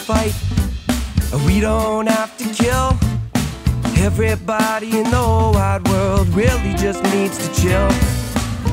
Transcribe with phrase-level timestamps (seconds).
[0.00, 0.34] fight.
[1.46, 2.98] We don't have to kill.
[4.02, 7.88] Everybody in the wide world really just needs to chill.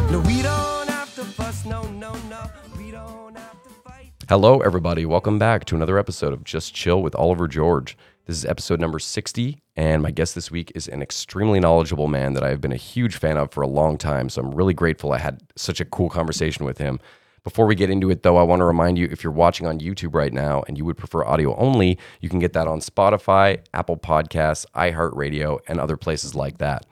[0.10, 2.46] No, we don't have to fuss, no, no, no.
[2.78, 4.14] We don't have to fight.
[4.30, 5.06] Hello, everybody.
[5.06, 7.98] Welcome back to another episode of Just Chill with Oliver George.
[8.26, 12.34] This is episode number 60, and my guest this week is an extremely knowledgeable man
[12.34, 14.30] that I've been a huge fan of for a long time.
[14.30, 17.00] So I'm really grateful I had such a cool conversation with him.
[17.48, 19.80] Before we get into it, though, I want to remind you if you're watching on
[19.80, 23.60] YouTube right now and you would prefer audio only, you can get that on Spotify,
[23.74, 26.86] Apple Podcasts, iHeartRadio, and other places like that.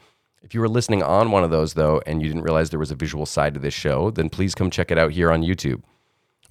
[0.43, 2.89] If you were listening on one of those, though, and you didn't realize there was
[2.89, 5.83] a visual side to this show, then please come check it out here on YouTube.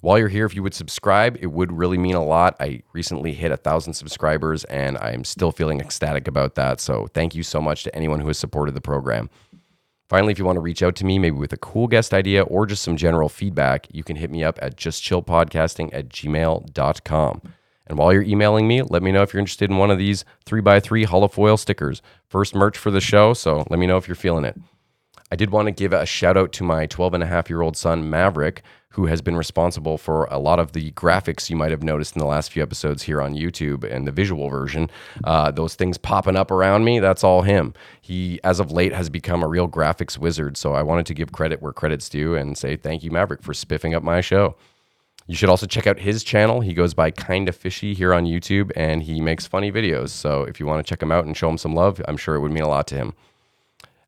[0.01, 2.55] While you're here, if you would subscribe, it would really mean a lot.
[2.59, 6.79] I recently hit a thousand subscribers and I'm still feeling ecstatic about that.
[6.79, 9.31] So thank you so much to anyone who has supported the program.
[10.07, 12.43] Finally, if you want to reach out to me, maybe with a cool guest idea
[12.43, 17.41] or just some general feedback, you can hit me up at justchillpodcasting at gmail.com.
[17.87, 20.25] And while you're emailing me, let me know if you're interested in one of these
[20.45, 22.01] 3x3 hollow foil stickers.
[22.27, 24.59] First merch for the show, so let me know if you're feeling it.
[25.31, 27.61] I did want to give a shout out to my 12 and a half year
[27.61, 28.61] old son, Maverick,
[28.95, 32.19] who has been responsible for a lot of the graphics you might have noticed in
[32.21, 34.89] the last few episodes here on YouTube and the visual version.
[35.25, 37.73] Uh, those things popping up around me, that's all him.
[37.99, 40.55] He, as of late, has become a real graphics wizard.
[40.55, 43.53] So I wanted to give credit where credit's due and say thank you, Maverick, for
[43.53, 44.55] spiffing up my show.
[45.27, 46.61] You should also check out his channel.
[46.61, 50.09] He goes by Kinda Fishy here on YouTube and he makes funny videos.
[50.09, 52.35] So if you want to check him out and show him some love, I'm sure
[52.35, 53.13] it would mean a lot to him.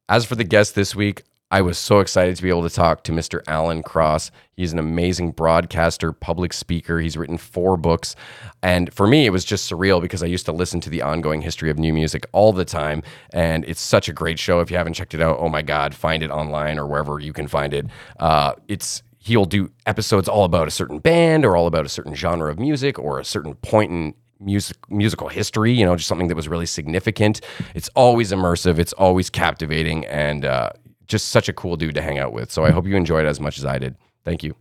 [0.08, 3.04] As for the guest this week, I was so excited to be able to talk
[3.04, 3.42] to Mr.
[3.48, 4.32] Alan Cross.
[4.58, 7.00] He's an amazing broadcaster, public speaker.
[7.00, 8.18] He's written four books.
[8.62, 11.42] And for me, it was just surreal because I used to listen to the ongoing
[11.42, 13.02] history of new music all the time.
[13.32, 14.60] And it's such a great show.
[14.60, 17.32] If you haven't checked it out, oh my God, find it online or wherever you
[17.32, 17.86] can find it.
[18.20, 22.14] Uh, it's he'll do episodes all about a certain band or all about a certain
[22.14, 26.28] genre of music or a certain point in music musical history you know just something
[26.28, 27.42] that was really significant
[27.74, 30.70] it's always immersive it's always captivating and uh,
[31.08, 33.30] just such a cool dude to hang out with so i hope you enjoyed it
[33.30, 33.96] as much as i did
[34.26, 34.56] thank you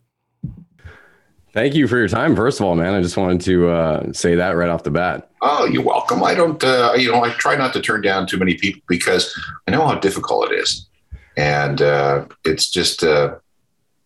[1.52, 4.34] thank you for your time first of all man i just wanted to uh, say
[4.34, 6.24] that right off the bat Oh, you're welcome.
[6.24, 9.32] I don't, uh, you know, I try not to turn down too many people because
[9.68, 10.88] I know how difficult it is,
[11.36, 13.36] and uh, it's just, uh,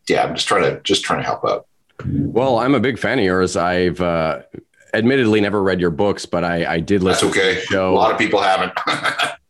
[0.06, 1.66] yeah, I'm just trying to just trying to help out.
[2.04, 4.40] well i'm a big fan of yours i've uh,
[4.92, 7.62] admittedly never read your books but i, I did That's listen to okay.
[7.70, 8.72] the A lot of people haven't.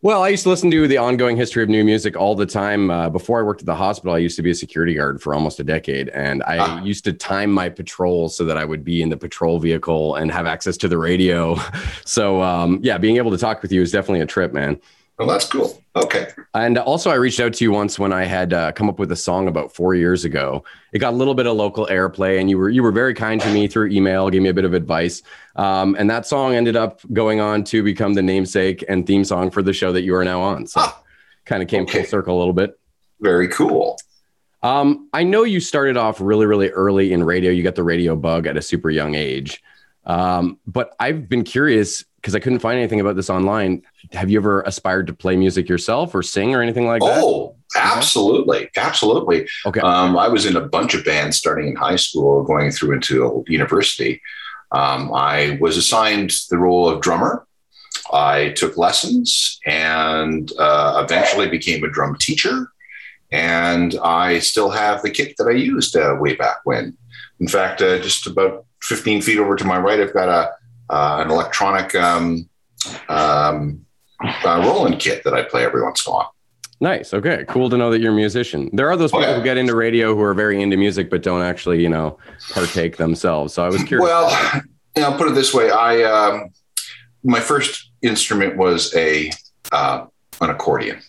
[0.02, 2.90] Well, I used to listen to the ongoing history of new music all the time.
[2.90, 5.34] Uh, before I worked at the hospital, I used to be a security guard for
[5.34, 6.82] almost a decade, and I Ah.
[6.82, 10.32] used to time my patrols so that I would be in the patrol vehicle and
[10.32, 11.56] have access to the radio.
[12.06, 14.80] So, um, yeah, being able to talk with you is definitely a trip, man.
[15.20, 15.82] Well, that's cool.
[15.96, 16.28] Okay.
[16.54, 19.12] And also, I reached out to you once when I had uh, come up with
[19.12, 20.64] a song about four years ago.
[20.94, 23.38] It got a little bit of local airplay, and you were you were very kind
[23.42, 25.20] to me through email, gave me a bit of advice.
[25.56, 29.50] Um, and that song ended up going on to become the namesake and theme song
[29.50, 30.66] for the show that you are now on.
[30.66, 31.02] So, Ah,
[31.44, 32.80] kind of came full circle a little bit.
[33.20, 33.98] Very cool.
[34.62, 37.50] Um, I know you started off really, really early in radio.
[37.50, 39.62] You got the radio bug at a super young age.
[40.06, 43.82] Um, but I've been curious because I couldn't find anything about this online.
[44.12, 47.22] Have you ever aspired to play music yourself or sing or anything like that?
[47.22, 49.48] Oh, absolutely, absolutely.
[49.66, 49.80] okay.
[49.80, 53.44] Um, I was in a bunch of bands starting in high school, going through into
[53.48, 54.20] university.
[54.72, 57.46] Um, I was assigned the role of drummer.
[58.12, 62.68] I took lessons and uh, eventually became a drum teacher.
[63.32, 66.96] And I still have the kit that I used uh, way back when.
[67.38, 70.52] In fact, uh, just about 15 feet over to my right, I've got a
[70.90, 72.48] uh, an electronic um,
[73.08, 73.84] um,
[74.22, 76.34] uh, Roland kit that I play every once in a while.
[76.82, 77.12] Nice.
[77.12, 77.44] Okay.
[77.48, 78.70] Cool to know that you're a musician.
[78.72, 79.38] There are those Oh, people yeah.
[79.38, 82.18] who get into radio who are very into music but don't actually, you know,
[82.52, 83.52] partake themselves.
[83.54, 84.04] So I was curious.
[84.08, 84.62] Well,
[84.96, 86.50] you know, put it this way: I um,
[87.22, 89.30] my first instrument was a
[89.72, 90.06] uh,
[90.40, 91.00] an accordion,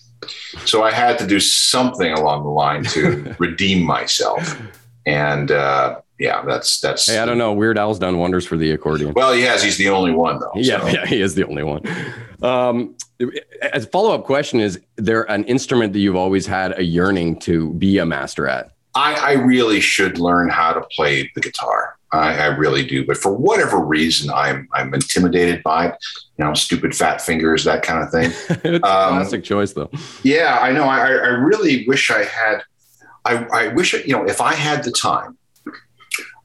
[0.66, 4.60] so I had to do something along the line to redeem myself,
[5.06, 7.08] and uh, yeah, that's that's.
[7.08, 7.52] hey, I don't know.
[7.52, 9.14] Weird Al's done wonders for the accordion.
[9.16, 9.64] Well, he has.
[9.64, 10.52] He's the only one though.
[10.56, 10.88] Yeah, so.
[10.88, 11.82] yeah, he is the only one.
[12.44, 12.96] Um,
[13.74, 17.40] as a follow up question, is there an instrument that you've always had a yearning
[17.40, 18.72] to be a master at?
[18.94, 21.98] I, I really should learn how to play the guitar.
[22.12, 25.96] I, I really do, but for whatever reason, I'm I'm intimidated by it.
[26.38, 28.32] You know, stupid fat fingers, that kind of thing.
[28.64, 29.90] it's Um, classic choice, though.
[30.22, 30.84] Yeah, I know.
[30.84, 32.62] I, I really wish I had.
[33.26, 35.38] I, I wish you know if I had the time,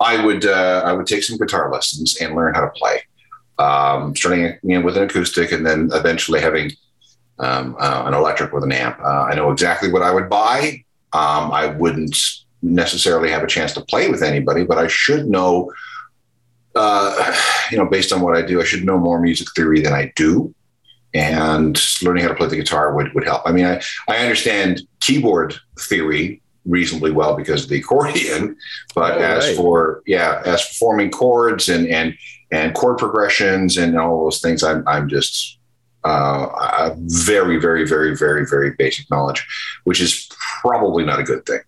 [0.01, 3.03] I would uh, I would take some guitar lessons and learn how to play.
[3.59, 6.73] Um, starting you know with an acoustic and then eventually having
[7.39, 8.99] um, uh, an electric with an amp.
[9.01, 10.85] Uh, I know exactly what I would buy.
[11.13, 12.19] Um, I wouldn't
[12.63, 15.73] necessarily have a chance to play with anybody, but I should know
[16.77, 17.35] uh,
[17.71, 20.13] you know, based on what I do, I should know more music theory than I
[20.15, 20.55] do.
[21.15, 23.43] And learning how to play the guitar would, would help.
[23.47, 28.57] I mean, I, I understand keyboard theory reasonably well because of the accordion,
[28.95, 29.57] but Oh, as right.
[29.57, 32.15] for yeah, as for forming chords and and
[32.51, 35.59] and chord progressions and all those things, I'm I'm just
[36.05, 39.47] uh, very very very very very basic knowledge,
[39.85, 40.29] which is
[40.61, 41.61] probably not a good thing.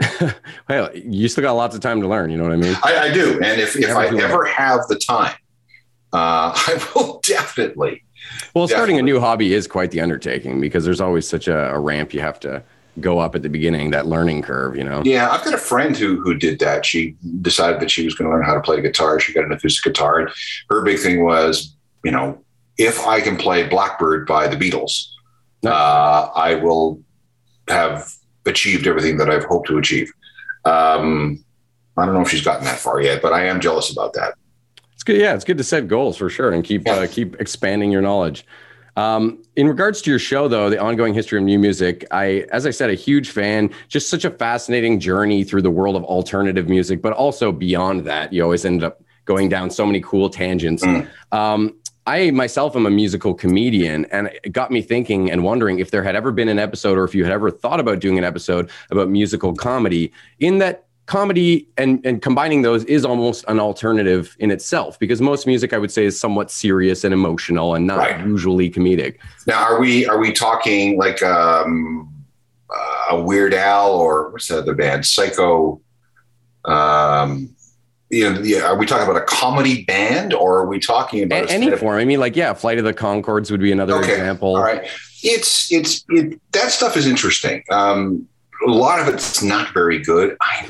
[0.68, 2.30] Well, you still got lots of time to learn.
[2.30, 2.76] You know what I mean?
[2.82, 5.34] I, I do, and if if I ever have the time,
[6.12, 8.04] uh, I will definitely.
[8.52, 11.78] Well, starting a new hobby is quite the undertaking because there's always such a, a
[11.78, 12.62] ramp you have to
[13.00, 15.02] go up at the beginning, that learning curve, you know?
[15.04, 16.84] Yeah, I've got a friend who who did that.
[16.84, 19.18] She decided that she was going to learn how to play guitar.
[19.20, 20.20] She got an acoustic guitar.
[20.20, 20.30] And
[20.70, 21.74] her big thing was,
[22.04, 22.42] you know,
[22.76, 25.06] if I can play Blackbird by the Beatles,
[25.62, 25.72] Nice.
[25.72, 27.00] uh, I will
[27.68, 28.12] have
[28.46, 30.10] achieved everything that I've hoped to achieve.
[30.64, 31.44] Um,
[31.96, 34.34] I don't know if she's gotten that far yet, but I am jealous about that.
[34.94, 35.20] It's good.
[35.20, 36.94] Yeah, it's good to set goals for sure and keep Yeah.
[36.94, 38.44] uh, keep expanding your knowledge.
[38.98, 42.66] Um, in regards to your show, though, the ongoing history of new music, I, as
[42.66, 43.70] I said, a huge fan.
[43.86, 48.32] Just such a fascinating journey through the world of alternative music, but also beyond that,
[48.32, 50.84] you always ended up going down so many cool tangents.
[50.84, 51.08] Mm.
[51.30, 55.92] Um, I myself am a musical comedian, and it got me thinking and wondering if
[55.92, 58.24] there had ever been an episode, or if you had ever thought about doing an
[58.24, 60.10] episode about musical comedy.
[60.40, 65.46] In that comedy and and combining those is almost an alternative in itself, because most
[65.46, 68.24] music I would say is somewhat serious and emotional and not Right.
[68.26, 69.16] usually comedic.
[69.46, 72.12] Now, are we are we talking like um,
[72.70, 75.80] uh, a Weird Al or what's the other band, Psycho?
[76.66, 77.54] Um,
[78.10, 81.44] you know, yeah, are we talking about a comedy band or are we talking about
[81.46, 81.98] a any form.
[81.98, 84.12] I mean, like yeah, Flight of the Conchords would be another Okay.
[84.12, 84.56] example.
[84.56, 84.86] All right,
[85.22, 87.62] it's it's it, that stuff is interesting.
[87.70, 88.28] Um,
[88.68, 90.36] a lot of it's not very good.
[90.40, 90.68] I,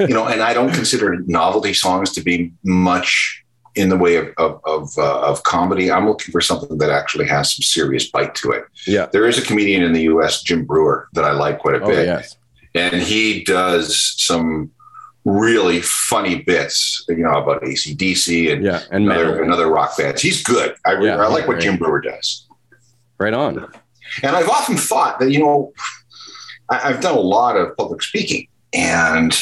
[0.00, 3.42] you know, and I don't consider novelty songs to be much
[3.74, 5.90] in the way of of of, uh, of comedy.
[5.90, 8.64] I'm looking for something that actually has some serious bite to it.
[8.86, 9.06] Yeah.
[9.06, 11.86] There is a comedian in the U.S., Jim Breuer, that I like quite a Oh
[11.88, 12.36] bit, yes.
[12.74, 14.70] and he does some
[15.26, 18.82] really funny bits, you know, about ACDC and Yeah.
[18.92, 20.22] And another, another rock bands.
[20.22, 20.76] He's good.
[20.84, 21.62] I, Yeah, I like he's what great.
[21.62, 22.46] Jim Breuer does.
[23.18, 23.66] Right on.
[24.22, 25.72] And I've often thought that, you know,
[26.68, 29.32] I, I've done a lot of public speaking, and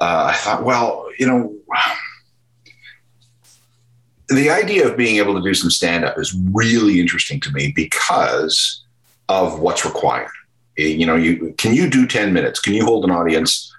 [0.00, 1.54] uh, I thought, well, you know,
[4.28, 7.72] the idea of being able to do some stand up is really interesting to me
[7.74, 8.82] because
[9.28, 10.30] of what's required.
[10.78, 12.60] Eh, You know, you can you do 10 minutes?
[12.60, 13.72] Can you hold an audience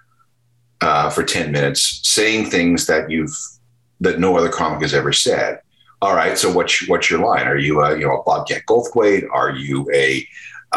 [0.82, 3.36] uh, for 10 minutes saying things that you've
[4.02, 5.60] that no other comic has ever said?
[6.02, 7.48] All right, so what's what's your line?
[7.48, 9.26] Are you a you know a Bobcat Goldthwait?
[9.32, 10.28] Are you a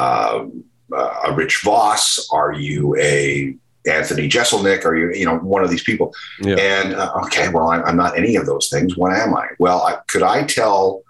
[0.01, 2.29] um, uh, a Rich Voss?
[2.31, 3.57] Are you a
[3.89, 4.85] Anthony Jeselnik?
[4.85, 6.15] Are you you know one of these people?
[6.41, 6.57] Yeah.
[6.57, 8.97] And uh, okay, well, I'm, I'm not any of those things.
[8.97, 9.49] What am I?
[9.59, 11.03] Well, I, could I tell?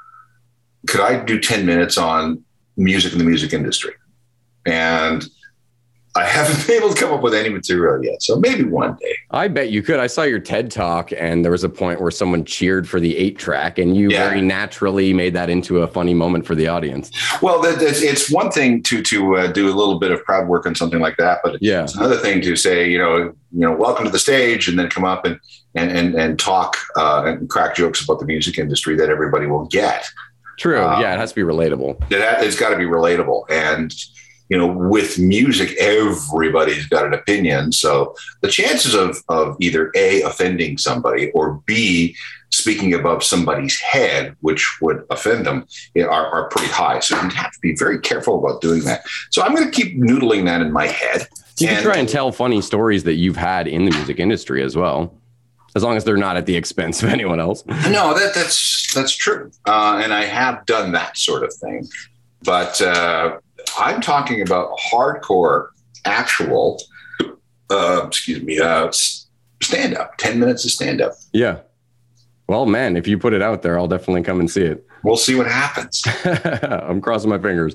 [0.87, 2.45] Could I do ten minutes on
[2.77, 3.93] music in the music industry?
[4.67, 5.27] And
[6.17, 8.23] I haven't been able to come up with any material yet.
[8.23, 9.15] So maybe one day.
[9.31, 10.01] I bet you could.
[10.01, 13.17] I saw your TED talk, and there was a point where someone cheered for the
[13.17, 14.29] eight track, and you Yeah.
[14.29, 17.11] very naturally made that into a funny moment for the audience.
[17.43, 20.75] Well, it's one thing to to uh, do a little bit of crowd work on
[20.75, 21.85] something like that, but Yeah.
[21.85, 24.89] it's another thing to say, you know, you know, welcome to the stage, and then
[24.89, 25.39] come up and
[25.75, 29.67] and and, and talk uh, and crack jokes about the music industry that everybody will
[29.67, 30.07] get.
[30.59, 30.83] True.
[30.83, 32.09] Um, yeah, it has to be relatable.
[32.09, 33.93] That it's got to be relatable, and
[34.49, 37.73] you know, with music, everybody's got an opinion.
[37.73, 42.17] So the chances of of either a offending somebody or b
[42.51, 45.67] speaking above somebody's head, which would offend them,
[45.99, 47.01] are, are pretty high.
[47.01, 49.03] So you have to be very careful about doing that.
[49.31, 51.27] So I'm going to keep noodling that in my head.
[51.59, 54.63] You can And- try and tell funny stories that you've had in the music industry
[54.63, 55.13] as well,
[55.75, 57.65] as long as they're not at the expense of anyone else.
[57.67, 61.89] No, that that's that's true, uh, and I have done that sort of thing.
[62.43, 63.39] But uh,
[63.79, 65.69] I'm talking about hardcore,
[66.05, 66.83] actual,
[67.71, 68.91] uh, excuse me, uh,
[69.63, 70.17] stand up.
[70.19, 71.13] Ten minutes of stand up.
[71.33, 71.61] Yeah.
[72.49, 74.87] Well, man, if you put it out there, I'll definitely come and see it.
[75.03, 76.03] We'll see what happens.
[76.25, 77.75] I'm crossing my fingers.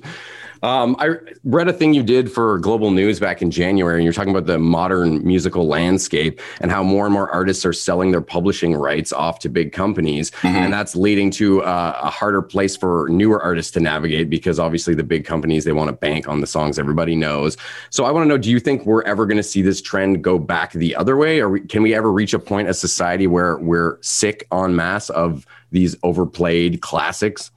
[0.63, 4.13] Um, I read a thing you did for Global News back in January, and you're
[4.13, 8.21] talking about the modern musical landscape and how more and more artists are selling their
[8.21, 10.29] publishing rights off to big companies.
[10.41, 10.49] Mhm.
[10.49, 14.93] And that's leading to uh, a harder place for newer artists to navigate because obviously
[14.93, 17.57] the big companies, they want to bank on the songs everybody knows.
[17.89, 20.23] So I want to know do you think we're ever going to see this trend
[20.23, 21.41] go back the other way?
[21.41, 25.47] Or can we ever reach a point as society where we're sick en masse of
[25.71, 27.49] these overplayed classics?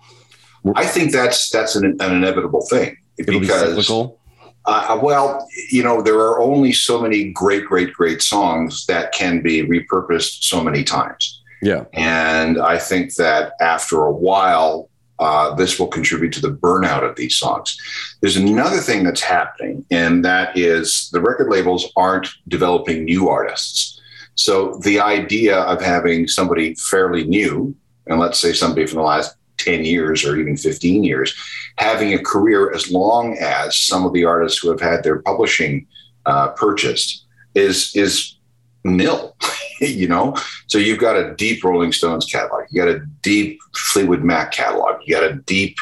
[0.75, 4.18] I think that's that's an, an inevitable thing It'll be because cyclical.
[4.66, 9.42] Uh, well, you know, there are only so many great, great, great songs that can
[9.42, 11.42] be repurposed so many times.
[11.61, 11.85] Yeah.
[11.92, 17.16] And I think that after a while, uh, this will contribute to the burnout of
[17.16, 17.76] these songs.
[18.21, 24.00] There's another thing that's happening, and that is the record labels aren't developing new artists.
[24.35, 29.37] So the idea of having somebody fairly new, and let's say somebody from the last
[29.64, 31.35] 10 years or even 15 years,
[31.76, 35.87] having a career as long as some of the artists who have had their publishing
[36.26, 38.37] uh, purchased is is
[38.85, 39.37] nil.
[39.80, 44.23] you know, so you've got a deep Rolling Stones catalog, you got a deep Fleetwood
[44.23, 45.76] Mac catalog, you got a deep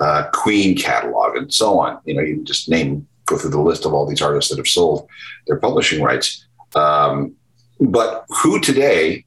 [0.00, 1.98] uh, Queen catalog, and so on.
[2.04, 4.68] You know, you just name go through the list of all these artists that have
[4.68, 5.08] sold
[5.46, 6.46] their publishing rights.
[6.74, 7.34] Um,
[7.80, 9.24] but who today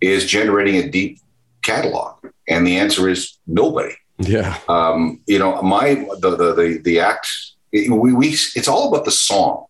[0.00, 1.20] is generating a deep
[1.62, 2.16] catalog?
[2.48, 3.94] And the answer is nobody.
[4.18, 4.58] Yeah.
[4.68, 7.28] Um, you know, my the the the, the act
[7.72, 9.66] it, we, we it's all about the song.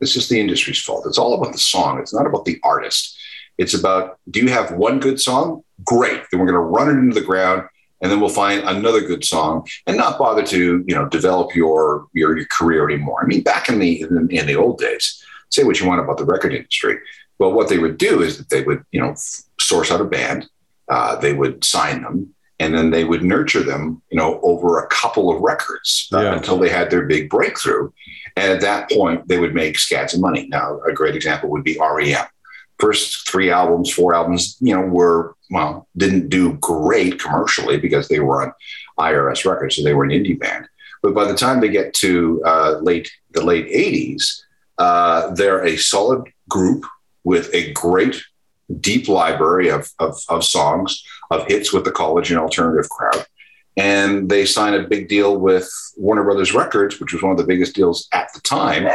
[0.00, 1.04] It's just the industry's fault.
[1.06, 1.98] It's all about the song.
[1.98, 3.18] It's not about the artist.
[3.58, 5.62] It's about do you have one good song?
[5.84, 6.22] Great.
[6.30, 7.64] Then we're going to run it into the ground,
[8.00, 12.06] and then we'll find another good song, and not bother to you know develop your
[12.14, 13.20] your, your career anymore.
[13.22, 16.18] I mean, back in the in, in the old days, say what you want about
[16.18, 16.98] the record industry.
[17.38, 19.14] Well, what they would do is that they would you know
[19.58, 20.48] source out a band,
[20.90, 24.86] uh, they would sign them, and then they would nurture them, you know, over a
[24.88, 26.34] couple of records uh, Yeah.
[26.36, 27.90] until they had their big breakthrough.
[28.36, 30.46] And at that point, they would make scads of money.
[30.48, 32.26] Now, a great example would be REM.
[32.78, 38.20] First three albums, four albums, you know, were well, didn't do great commercially because they
[38.20, 38.52] were on
[38.98, 40.68] IRS records, so they were an indie band.
[41.02, 44.42] But by the time they get to uh, late the late '80s,
[44.78, 46.84] uh, they're a solid group
[47.24, 48.22] with a great
[48.80, 53.26] deep library of, of, of songs of hits with the college and alternative crowd.
[53.76, 57.46] And they signed a big deal with Warner Brothers Records, which was one of the
[57.46, 58.88] biggest deals at the time,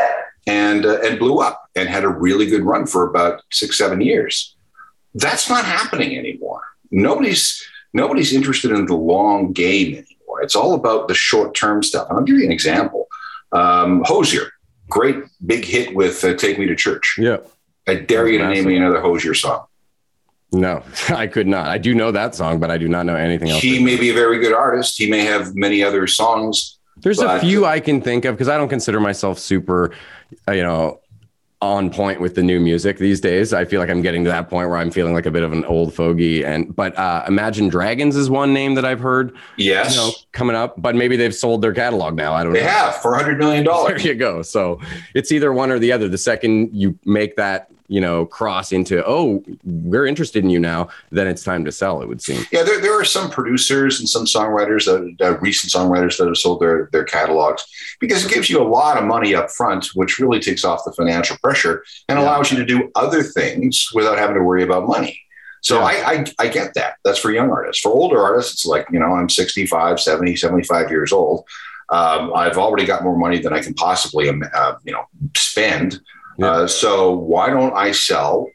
[0.48, 4.02] and uh, and blew up and had a really good run for about six seven
[4.02, 4.56] years.
[5.16, 6.62] That's not happening anymore.
[6.92, 10.42] Nobody's nobody's interested in the long game anymore.
[10.42, 12.10] It's all about the short term stuff.
[12.10, 13.08] And I'll give you an example.
[13.54, 14.52] Um, Hozier,
[14.90, 15.16] great
[15.46, 17.38] big hit with uh, "Take Me to Church." Yeah.
[17.88, 19.66] I dare you to name me another Hozier song.
[20.52, 21.68] No, I could not.
[21.68, 23.62] I do know that song, but I do not know anything else.
[23.62, 24.98] He may be a very good artist.
[24.98, 26.80] He may have many other songs.
[26.98, 29.92] There's a few I can think of because I don't consider myself super,
[30.48, 31.02] uh, you know,
[31.62, 33.54] on point with the new music these days.
[33.54, 35.52] I feel like I'm getting to that point where I'm feeling like a bit of
[35.52, 36.46] an old fogey.
[36.46, 40.56] And but uh, Imagine Dragons is one name that I've heard, Yes, you know, coming
[40.56, 40.82] up.
[40.82, 42.34] But maybe they've sold their catalog now.
[42.34, 42.68] I don't they know.
[42.68, 43.66] have for $100 million.
[43.88, 44.42] There you go.
[44.42, 44.80] So
[45.14, 46.08] it's either one or the other.
[46.08, 50.90] The second you make that, you know, cross into, oh, we're interested in you now,
[51.12, 52.02] then it's time to sell.
[52.02, 52.44] It would seem.
[52.52, 56.38] Yeah, there, there are some producers and some songwriters, that, uh, recent songwriters that have
[56.38, 57.64] sold their, their catalogs
[58.00, 60.92] because it gives you a lot of money up front, which really takes off the
[60.94, 62.26] financial pressure and Yeah.
[62.26, 65.20] allows you to do other things without having to worry about money.
[65.62, 65.86] So Yeah.
[65.86, 66.96] I, I, I get that.
[67.04, 67.82] That's for young artists.
[67.84, 71.46] For older artists, it's like, you know, I'm 65, 70, 75 years old.
[71.90, 75.06] Um, I've already got more money than I can possibly, um, uh, you know,
[75.38, 76.00] spend.
[76.38, 76.48] Yeah.
[76.52, 78.48] Uh, so why don't I sell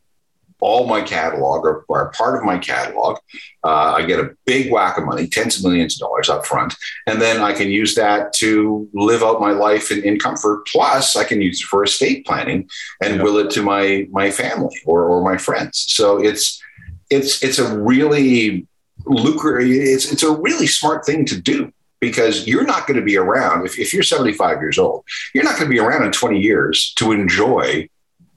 [0.62, 3.16] all my catalog or, or part of my catalog?
[3.64, 6.74] Uh, I get a big whack of money, tens of millions of dollars up front,
[7.06, 10.66] and then I can use that to live out my life in, in comfort.
[10.66, 12.68] Plus, I can use it for estate planning
[13.02, 13.22] and Yeah.
[13.22, 15.86] will it to my my family or, or my friends.
[15.88, 16.62] So it's
[17.08, 18.66] it's it's a really
[19.06, 19.70] lucrative.
[19.70, 23.66] It's it's a really smart thing to do because you're not going to be around
[23.66, 25.04] if, if you're 75 years old.
[25.34, 27.88] You're not going to be around in 20 years to enjoy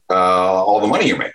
[0.10, 1.34] uh, all the money you're making.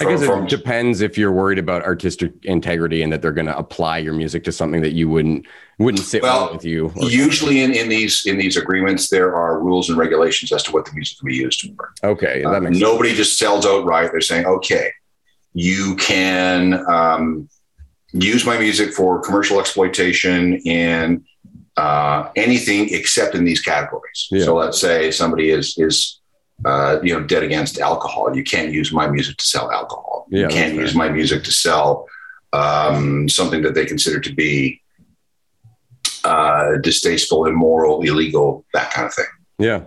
[0.00, 3.48] I guess From- it depends if you're worried about artistic integrity and that they're going
[3.48, 5.44] to apply your music to something that you wouldn't
[5.80, 6.92] wouldn't sit well, Well, with you.
[6.96, 10.72] or- Usually, in, in these in these agreements, there are rules and regulations as to
[10.72, 11.92] what the music can be used for.
[12.04, 14.12] okay, that Uh, makes nobody just sells outright.
[14.12, 14.92] They're saying, okay,
[15.54, 17.48] you can um,
[18.12, 21.24] use my music for commercial exploitation in
[21.78, 24.26] uh, anything except in these categories.
[24.30, 24.44] Yeah.
[24.44, 26.20] So let's say somebody is is
[26.64, 28.34] uh, you know dead against alcohol.
[28.34, 30.26] You can't use my music to sell alcohol.
[30.28, 32.08] Yeah, you can't use my music to sell
[32.52, 34.82] um, something that they consider to be
[36.24, 39.32] uh, distasteful, immoral, illegal, that kind of thing.
[39.58, 39.80] Yeah.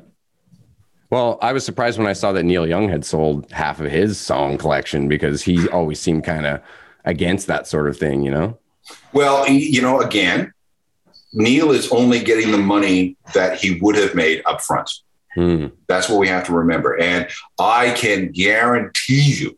[1.09, 4.17] Well, I was surprised when I saw that Neil Young had sold half of his
[4.17, 6.61] song collection because he always seemed kind of
[7.03, 8.57] against that sort of thing, you know?
[9.11, 10.53] Well, you know, again,
[11.33, 14.89] Neil is only getting the money that he would have made up front.
[15.35, 15.67] Hmm.
[15.87, 16.99] That's what we have to remember.
[16.99, 19.57] And I can guarantee you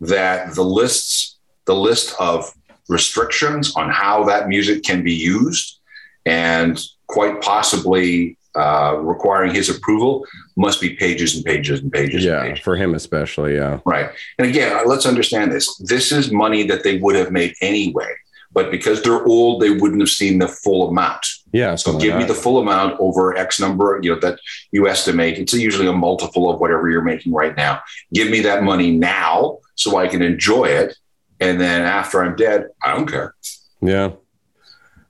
[0.00, 2.52] that the lists, the list of
[2.88, 5.78] restrictions on how that music can be used,
[6.26, 10.26] and quite possibly uh, requiring his approval
[10.56, 12.24] must be pages and pages and pages.
[12.24, 12.64] Yeah, and pages.
[12.64, 13.54] for him especially.
[13.54, 13.78] Yeah.
[13.84, 14.10] Right.
[14.38, 15.76] And again, let's understand this.
[15.78, 18.12] This is money that they would have made anyway,
[18.58, 21.24] but because they're old, they wouldn't have seen the full amount.
[21.52, 21.76] Yeah.
[21.76, 24.40] So give me the full amount over X number, you know, that
[24.72, 25.38] you estimate.
[25.38, 27.80] It's usually a multiple of whatever you're making right now.
[28.12, 30.96] Give me that money now so I can enjoy it.
[31.38, 33.36] And then after I'm dead, I don't care.
[33.80, 34.14] Yeah.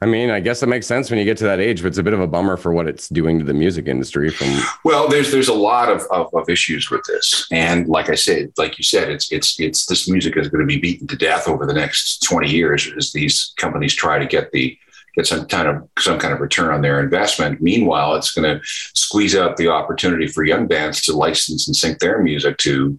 [0.00, 1.99] I mean, I guess it makes sense when you get to that age, but it's
[1.99, 4.31] a bit of a bummer for what it's doing to the music industry.
[4.31, 8.14] From well, there's there's a lot of, of, of issues with this, and like I
[8.14, 11.17] said, like you said, it's it's it's this music is going to be beaten to
[11.17, 14.78] death over the next 20 years as these companies try to get the
[15.17, 17.61] get some kind of some kind of return on their investment.
[17.61, 21.99] Meanwhile, it's going to squeeze out the opportunity for young bands to license and sync
[21.99, 22.99] their music to,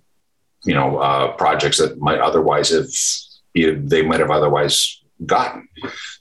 [0.66, 2.90] you know, uh, projects that might otherwise have
[3.54, 5.68] you know, they might have otherwise gotten.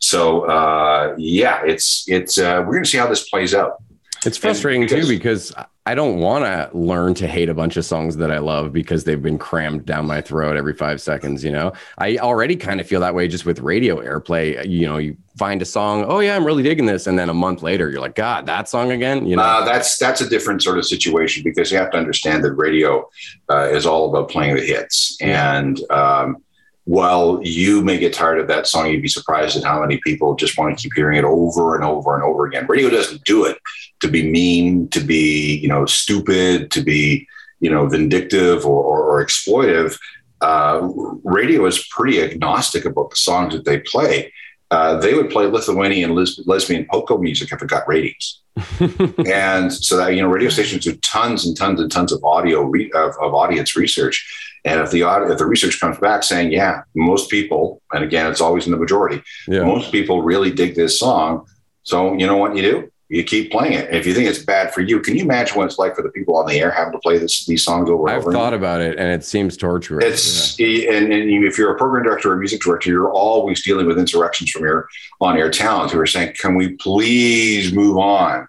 [0.00, 3.82] So uh, yeah, it's it's uh, we're going to see how this plays out.
[4.26, 5.54] It's frustrating because, too because
[5.86, 9.04] I don't want to learn to hate a bunch of songs that I love because
[9.04, 11.42] they've been crammed down my throat every five seconds.
[11.42, 14.68] You know, I already kind of feel that way just with radio airplay.
[14.68, 17.34] You know, you find a song, oh yeah, I'm really digging this, and then a
[17.34, 19.24] month later, you're like, God, that song again.
[19.24, 22.44] You know, uh, that's that's a different sort of situation because you have to understand
[22.44, 23.08] that radio
[23.48, 25.80] uh, is all about playing the hits and.
[25.90, 26.44] Um,
[26.88, 30.34] while you may get tired of that song, you'd be surprised at how many people
[30.34, 32.64] just want to keep hearing it over and over and over again.
[32.66, 33.58] Radio doesn't do it
[34.00, 37.28] to be mean, to be, you know, stupid, to be,
[37.60, 39.98] you know, vindictive or, or, or exploitive.
[40.40, 40.88] Uh,
[41.24, 44.32] radio is pretty agnostic about the songs that they play.
[44.70, 48.40] Uh, they would play Lithuanian les- lesbian polka music if it got ratings.
[49.26, 52.62] and so that, you know, radio stations do tons and tons and tons of audio
[52.62, 56.82] re- of, of audience research and if the if the research comes back saying, yeah,
[56.94, 59.62] most people, and again, it's always in the majority, yeah.
[59.62, 61.46] most people really dig this song.
[61.82, 62.92] So you know what you do?
[63.10, 63.86] You keep playing it.
[63.86, 66.02] And if you think it's bad for you, can you imagine what it's like for
[66.02, 68.30] the people on the air having to play this, these songs over and I've over?
[68.30, 70.04] I've thought about it, and it seems torturous.
[70.04, 70.92] It's yeah.
[70.92, 73.98] and, and if you're a program director or a music director, you're always dealing with
[73.98, 74.88] insurrections from your
[75.22, 78.46] on-air talent who are saying, "Can we please move on?"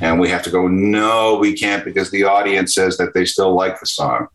[0.00, 3.54] And we have to go, "No, we can't," because the audience says that they still
[3.54, 4.26] like the song.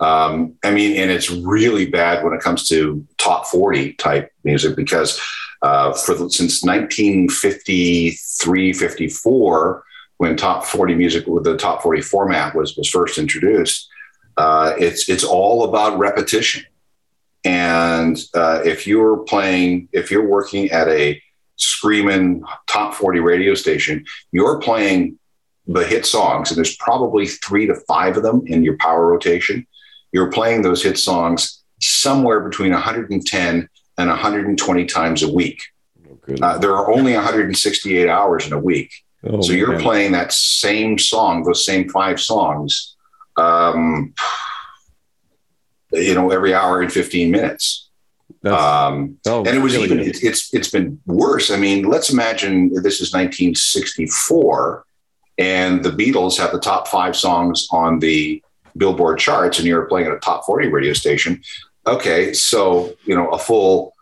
[0.00, 4.76] Um, I mean, and it's really bad when it comes to top 40 type music
[4.76, 5.18] because
[5.62, 9.84] uh, for the, since 1953, 54,
[10.18, 13.88] when top 40 music with the top 40 format was, was first introduced,
[14.36, 16.64] uh, it's, it's all about repetition.
[17.44, 21.20] And uh, if you're playing, if you're working at a
[21.56, 25.18] screaming top 40 radio station, you're playing
[25.66, 29.66] the hit songs, and there's probably three to five of them in your power rotation
[30.16, 35.62] you're playing those hit songs somewhere between 110 and 120 times a week.
[36.08, 38.90] Oh, uh, there are only 168 hours in a week.
[39.24, 39.82] Oh, so you're man.
[39.82, 42.96] playing that same song, those same five songs,
[43.36, 44.14] um,
[45.92, 47.90] you know, every hour and 15 minutes.
[48.42, 51.50] Um, oh, and it was really even it, it's it's been worse.
[51.50, 54.84] I mean, let's imagine this is 1964,
[55.36, 58.42] and the Beatles have the top five songs on the
[58.76, 61.42] Billboard charts and you're playing at a top 40 radio station,
[61.86, 63.94] okay, so, you know, a full,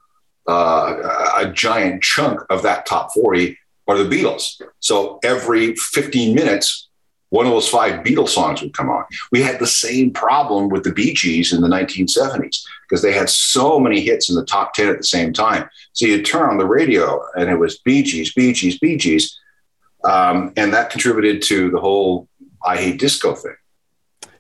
[0.49, 4.61] uh, a giant chunk of that top 40 are the Beatles.
[4.81, 6.89] So every 15 minutes,
[7.31, 9.05] one of those five Beatles songs would come on.
[9.33, 13.29] We had the same problem with the Bee Gees in the 1970s because they had
[13.29, 15.69] so many hits in the top 10 at the same time.
[15.93, 19.39] So you'd turn on the radio and it was Bee Gees, Bee Gees, Bee Gees.
[20.05, 22.29] Um, and that contributed to the whole
[22.65, 23.57] I hate disco thing.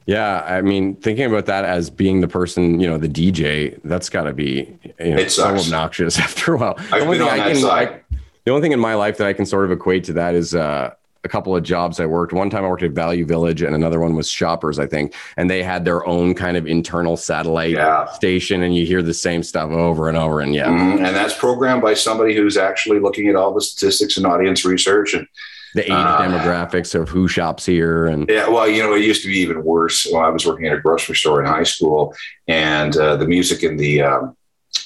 [0.06, 4.10] Yeah, I mean, thinking about that as being the person, you know, the DJ, that's
[4.10, 6.74] got to be you know, so obnoxious after a while.
[6.78, 7.88] I've the only been on that can, side.
[7.88, 10.34] I, the only thing in my life that I can sort of equate to that
[10.34, 10.92] is uh,
[11.24, 12.34] a couple of jobs I worked.
[12.34, 15.48] One time I worked at Value Village, and another one was Shoppers, I think, and
[15.48, 18.06] they had their own kind of internal satellite yeah.
[18.12, 21.04] station, and you hear the same stuff over and over, and yeah, mm-hmm.
[21.04, 25.14] and that's programmed by somebody who's actually looking at all the statistics and audience research
[25.14, 25.26] and
[25.74, 29.22] the age uh, demographics of who shops here and yeah well you know it used
[29.22, 32.14] to be even worse when i was working at a grocery store in high school
[32.48, 34.36] and uh, the music in the um,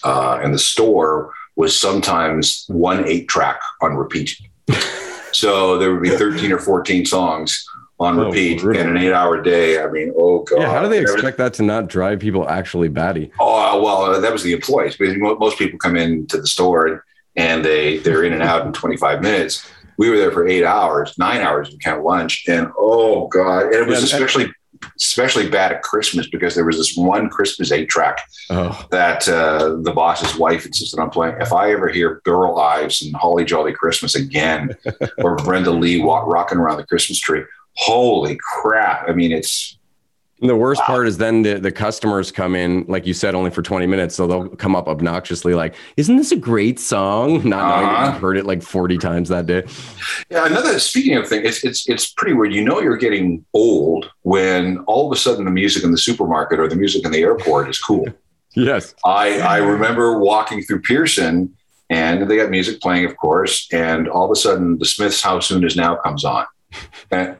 [0.04, 4.38] uh, in the store was sometimes one eight track on repeat
[5.32, 7.66] so there would be 13 or 14 songs
[8.00, 9.82] on oh, repeat in an eight hour day.
[9.82, 10.60] I mean, oh God.
[10.60, 13.32] Yeah, how do they expect that to not drive people actually batty?
[13.40, 17.04] Oh, well, that was the employees most people come into the store
[17.36, 21.18] and they, they're in and out in 25 minutes we were there for eight hours,
[21.18, 21.70] nine hours.
[21.70, 24.52] We count lunch, and oh god, and it was yeah, especially
[24.96, 29.76] especially bad at Christmas because there was this one Christmas eight track Oh, that uh,
[29.82, 31.34] the boss's wife insisted on playing.
[31.40, 34.76] If I ever hear Burl Ives and Holly Jolly Christmas again,
[35.18, 37.42] or Brenda Lee walk, rocking around the Christmas tree,
[37.74, 39.08] holy crap!
[39.08, 39.77] I mean, it's
[40.40, 43.60] the worst part is then the, the customers come in, like you said, only for
[43.62, 44.14] 20 minutes.
[44.14, 47.42] So they'll come up obnoxiously like, isn't this a great song?
[47.48, 48.12] Not knowing Uh-huh.
[48.12, 49.64] you've heard it like 40 times that day.
[50.30, 52.52] Yeah, another speaking of things, it's it's it's pretty weird.
[52.52, 56.60] You know, you're getting old when all of a sudden the music in the supermarket
[56.60, 58.06] or the music in the airport is cool.
[58.54, 58.94] Yes.
[59.04, 61.54] I I remember walking through Pearson,
[61.90, 65.38] and they got music playing, of course, and all of a sudden the Smiths' "How
[65.38, 66.46] Soon Is Now" comes on.
[67.12, 67.36] And,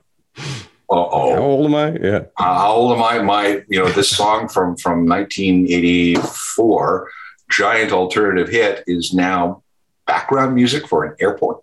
[0.90, 1.34] uh oh.
[1.34, 1.92] How old am I?
[2.00, 2.20] Yeah.
[2.36, 3.20] how old am I?
[3.22, 7.10] My you know this song from from 1984,
[7.50, 9.62] giant alternative hit, is now
[10.06, 11.62] background music for an airport.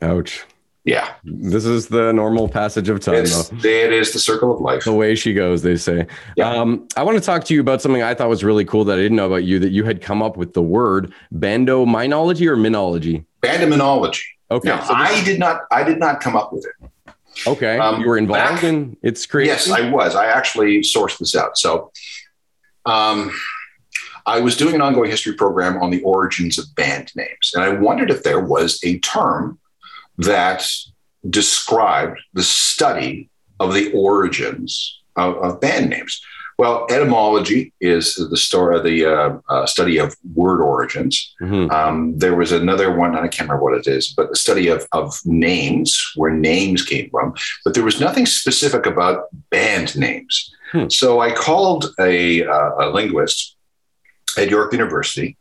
[0.00, 0.44] Ouch.
[0.84, 3.56] Yeah, This is the normal passage of time, it's though.
[3.68, 4.82] it is the circle of life.
[4.82, 6.08] The way she goes, they say.
[6.36, 6.50] Yeah.
[6.50, 8.98] Um, I want to talk to you about something I thought was really cool that
[8.98, 12.56] I didn't know about you that you had come up with the word bandominology or
[12.56, 13.24] minology.
[13.44, 14.22] Bandaminology.
[14.50, 14.70] Okay.
[14.70, 15.60] Now, so this- I did not.
[15.70, 16.90] I did not come up with it.
[17.46, 17.78] Okay.
[17.78, 19.54] um, you were involved back- in its creation.
[19.54, 20.14] Yes, I was.
[20.14, 21.58] I actually sourced this out.
[21.58, 21.92] So,
[22.86, 23.32] um,
[24.24, 27.70] I was doing an ongoing history program on the origins of band names, and I
[27.70, 29.58] wondered if there was a term
[30.18, 30.68] that
[31.28, 36.20] described the study of the origins of, of band names.
[36.58, 41.34] Well, etymology is the story, the uh, uh, study of word origins.
[41.40, 41.70] Mhm.
[41.72, 44.86] Um, there was another one, I can't remember what it is, but the study of,
[44.92, 47.34] of names, where names came from.
[47.64, 50.52] But there was nothing specific about band names.
[50.72, 50.88] Hmm.
[50.88, 53.56] So I called a, uh, a linguist
[54.38, 55.36] at York University,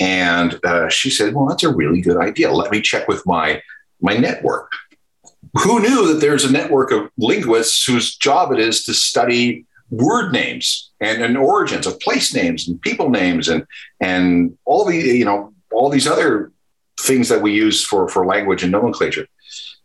[0.00, 2.52] and uh, she said, "Well, that's a really good idea.
[2.52, 3.62] Let me check with my
[4.00, 4.70] my network."
[5.62, 10.32] Who knew that there's a network of linguists whose job it is to study word
[10.32, 13.66] names and, and origins of place names and people names and
[14.00, 16.52] and all the you know all these other
[16.98, 19.26] things that we use for for language and nomenclature.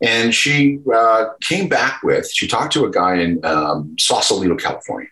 [0.02, 5.10] And she uh, came back with she talked to a guy in um, Sausalito, California,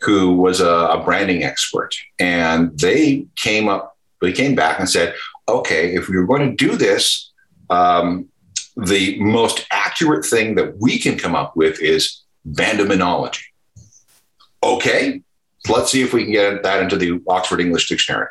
[0.00, 5.14] who was a, a branding expert, and they came up they came back and said,
[5.46, 7.32] okay, if we were going to do this.
[7.68, 8.28] Um,
[8.76, 13.42] the most accurate thing that we can come up with is bandaminology.
[14.74, 15.22] Okay,
[15.68, 18.28] let's see if we can get that into the Oxford English Dictionary.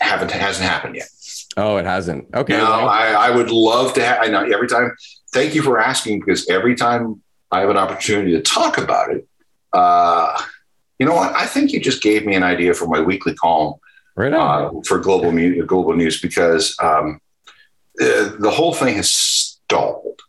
[0.00, 1.08] Haven't hasn't happened yet.
[1.56, 2.28] Oh, it hasn't.
[2.34, 2.56] Okay.
[2.56, 4.18] Now, well, I, I would love to have.
[4.22, 4.94] I know every time.
[5.32, 9.26] Thank you for asking because every time I have an opportunity to talk about it,
[9.72, 10.40] uh,
[10.98, 11.34] you know what?
[11.34, 13.74] I think you just gave me an idea for my weekly column
[14.16, 17.20] right uh, for global mu- global news because um,
[18.00, 20.20] uh, the whole thing has stalled,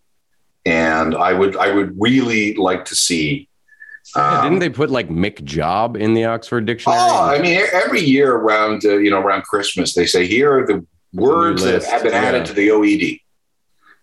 [0.66, 3.48] and I would I would really like to see.
[4.16, 7.00] Yeah, Um, didn't they put like Mick Job in the Oxford Dictionary?
[7.00, 10.66] Oh, I mean, every year around uh, you know around Christmas, they say here are
[10.66, 12.44] the words that have been added yeah.
[12.46, 13.22] to the OED.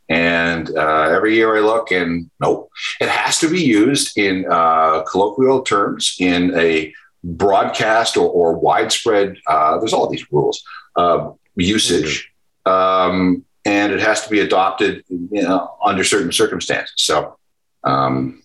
[0.09, 5.03] And uh, every year I look, and nope, it has to be used in uh,
[5.03, 9.37] colloquial terms in a broadcast or, or widespread.
[9.49, 10.63] Uh, there's all these rules
[10.95, 12.31] uh, usage,
[12.67, 16.95] um, and it has to be adopted you know, under certain circumstances.
[16.97, 17.37] So.
[17.85, 18.43] Um,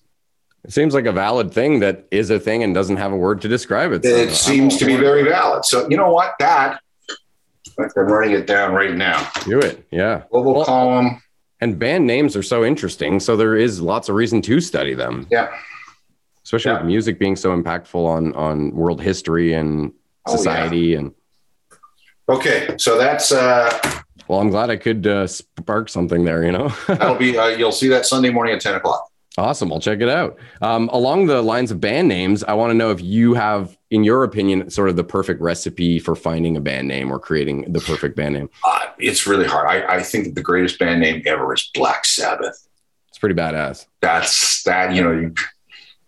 [0.64, 3.42] It seems like a valid thing that is a thing and doesn't have a word
[3.42, 4.04] to describe it.
[4.04, 5.66] So It seems to be very valid.
[5.66, 6.34] So you know what?
[6.40, 6.80] That
[7.80, 9.28] I'm writing it down right now.
[9.46, 9.86] Do it.
[9.92, 10.24] Yeah.
[10.32, 11.22] Global Well- column.
[11.62, 13.20] And band names are so interesting.
[13.20, 15.50] So there is lots of reason to study them, Yeah.
[16.44, 16.78] especially Yeah.
[16.80, 19.92] with music being so impactful on, on world history and
[20.28, 20.38] Oh, yeah.
[20.38, 20.96] society.
[20.96, 21.12] And
[22.30, 22.76] Okay.
[22.78, 23.72] So that's uh,
[24.28, 26.70] well, I'm glad I could uh, spark something there, you know?
[26.88, 27.38] that'll be.
[27.38, 29.08] Uh, you'll see that Sunday morning at ten o'clock.
[29.38, 29.72] Awesome.
[29.72, 30.38] I'll check it out.
[30.62, 34.04] Um, along the lines of band names, I want to know if you have, in
[34.04, 37.80] your opinion, sort of the perfect recipe for finding a band name or creating the
[37.80, 38.50] perfect band name.
[38.66, 39.68] Uh, it's really hard.
[39.68, 42.68] I, I think the greatest band name ever is Black Sabbath.
[43.08, 43.86] It's pretty badass.
[44.02, 44.94] That's that.
[44.94, 45.34] You know, you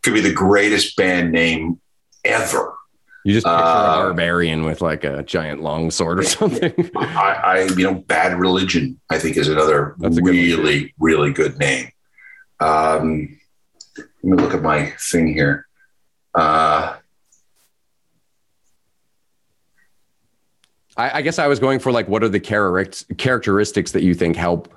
[0.02, 1.80] could be the greatest band name
[2.26, 2.76] ever.
[3.24, 6.74] You just picture Uh, a barbarian with like a giant long sword or something.
[6.98, 9.00] I, I, you know, Bad Religion.
[9.10, 11.90] I think is another a good really, really good name.
[12.64, 13.40] Um,
[13.98, 15.68] let me look at my thing here.
[16.34, 16.96] Uh,
[20.96, 24.14] I, I guess I was going for like, what are the character- characteristics that you
[24.14, 24.74] think help,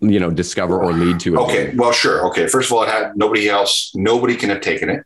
[0.00, 2.26] you know, discover or lead to okay, well, sure.
[2.28, 3.92] Okay, first of all, it had nobody else.
[3.94, 5.04] Nobody can have taken it.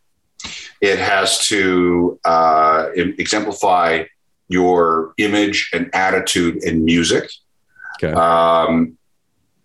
[0.80, 4.04] It has to uh, exemplify
[4.48, 7.30] your image and attitude in music.
[8.02, 8.12] Okay.
[8.12, 8.98] Um,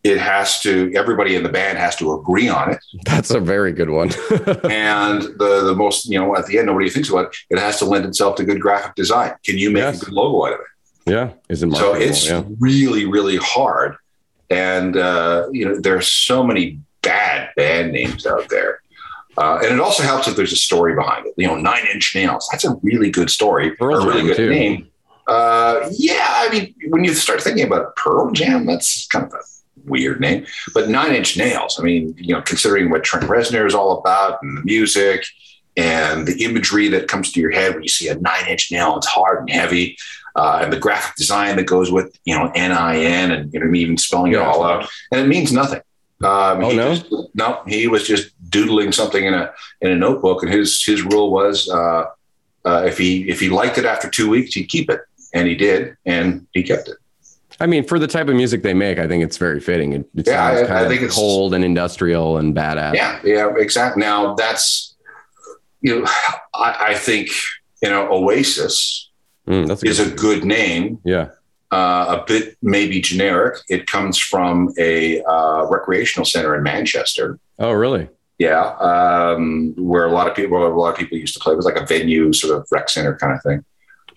[0.03, 3.71] it has to everybody in the band has to agree on it That's a very
[3.73, 4.09] good one.
[4.69, 7.77] and the the most you know at the end nobody thinks about it it has
[7.79, 10.01] to lend itself to good graphic design can you make Yes.
[10.01, 10.65] a good logo out of it
[11.11, 12.43] yeah, isn't so it's yeah.
[12.59, 13.95] really really hard
[14.49, 18.81] and uh, you know there's so many bad band names out there
[19.37, 22.13] uh, and it also helps if there's a story behind it you know nine inch
[22.15, 24.49] nails that's a really good story Pearl a really good too.
[24.49, 24.87] name
[25.27, 29.41] uh, yeah i mean when you start thinking about pearl jam that's kind of a
[29.89, 33.73] weird name but nine inch nails i mean you know considering what trent reznor is
[33.75, 35.25] all about and the music
[35.77, 38.97] and the imagery that comes to your head when you see a nine inch nail
[38.97, 39.97] it's hard and heavy
[40.35, 43.97] uh, and the graphic design that goes with you know NIN and you know even
[43.97, 45.81] spelling it all out, and it means nothing.
[46.23, 46.93] Um, Oh, he no?
[46.95, 51.01] just- no, he was just doodling something in a in a notebook, and his his
[51.03, 52.05] rule was uh,
[52.63, 55.01] uh, if he if he liked it after two weeks, he'd keep it,
[55.33, 56.97] and he did, and he kept it.
[57.61, 59.93] I mean, for the type of music they make, I think it's very fitting.
[59.93, 62.93] It, it Yeah, sounds I- kind I of think it's- cold and industrial and badass.
[62.95, 63.99] Yeah, yeah, exactly.
[64.01, 64.95] Now that's
[65.81, 66.05] you know,
[66.53, 67.29] I, I think
[67.81, 69.07] you know Oasis
[69.47, 70.99] Mm, a is good, a good name.
[71.03, 71.29] yeah.
[71.71, 73.57] uh, a bit maybe generic.
[73.67, 77.39] It comes from a uh, recreational center in Manchester.
[77.57, 78.07] Oh, really?
[78.37, 81.53] Yeah, um, where a lot of people, a lot of people used to play.
[81.53, 83.65] It was like a venue, sort of rec center kind of thing.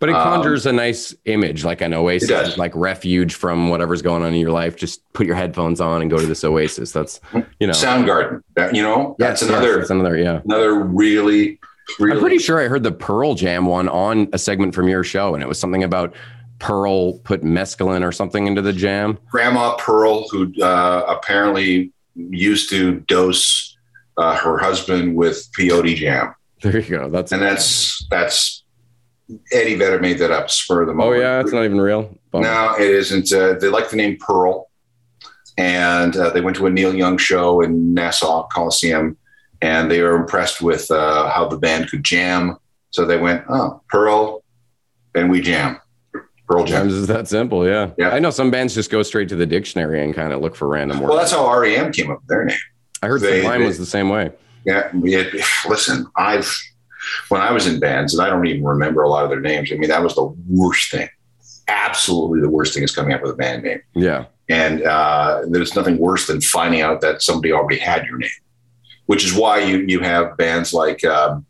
[0.02, 4.24] But it Um, conjures a nice image, like an oasis, like refuge from whatever's going
[4.24, 4.74] on in your life.
[4.74, 6.90] Just put your headphones on and go to this oasis.
[6.90, 7.20] That's,
[7.60, 10.40] you know, Soundgarden, that, you know, that's Yes, another That's another, yeah.
[10.44, 11.60] another really,
[12.00, 12.14] really.
[12.16, 15.34] I'm pretty sure I heard the Pearl Jam one on a segment from your show,
[15.34, 16.16] and it was something about
[16.58, 19.18] Pearl put mescaline or something into the jam.
[19.30, 23.76] Grandma Pearl, who uh, apparently used to dose
[24.16, 27.08] uh, her husband with peyote jam, There you go.
[27.08, 28.61] That's and that's that's
[29.52, 31.16] Eddie Vedder made that up spur of the moment.
[31.16, 32.14] oh yeah, it's not even real.
[32.30, 32.44] Bummer.
[32.46, 33.32] No, it isn't.
[33.32, 34.68] Uh, they like the name Pearl,
[35.58, 39.16] and uh, they went to a Neil Young show in Nassau Coliseum,
[39.60, 42.56] and they were impressed with uh, how the band could jam.
[42.90, 44.42] So they went, "Oh, Pearl,
[45.14, 45.78] and we jam."
[46.48, 46.80] Pearl Jam.
[46.90, 47.66] Sometimes it's that simple.
[47.66, 47.92] Yeah.
[47.96, 48.10] Yeah.
[48.10, 50.68] I know some bands just go straight to the dictionary and kind of look for
[50.68, 51.08] random words.
[51.08, 52.58] Well, that's how REM came up with their name.
[53.00, 54.32] I heard they- Sublime they- was the same way.
[54.66, 56.52] Yeah, it, listen, I've
[57.28, 59.70] when I was in bands, and I don't even remember a lot of their names.
[59.72, 61.08] I mean, that was the worst thing.
[61.68, 63.80] Absolutely, the worst thing is coming up with a band name.
[63.94, 64.26] Yeah.
[64.48, 68.30] And uh, there's nothing worse than finding out that somebody already had your name,
[69.06, 71.46] which is why you you have bands like um,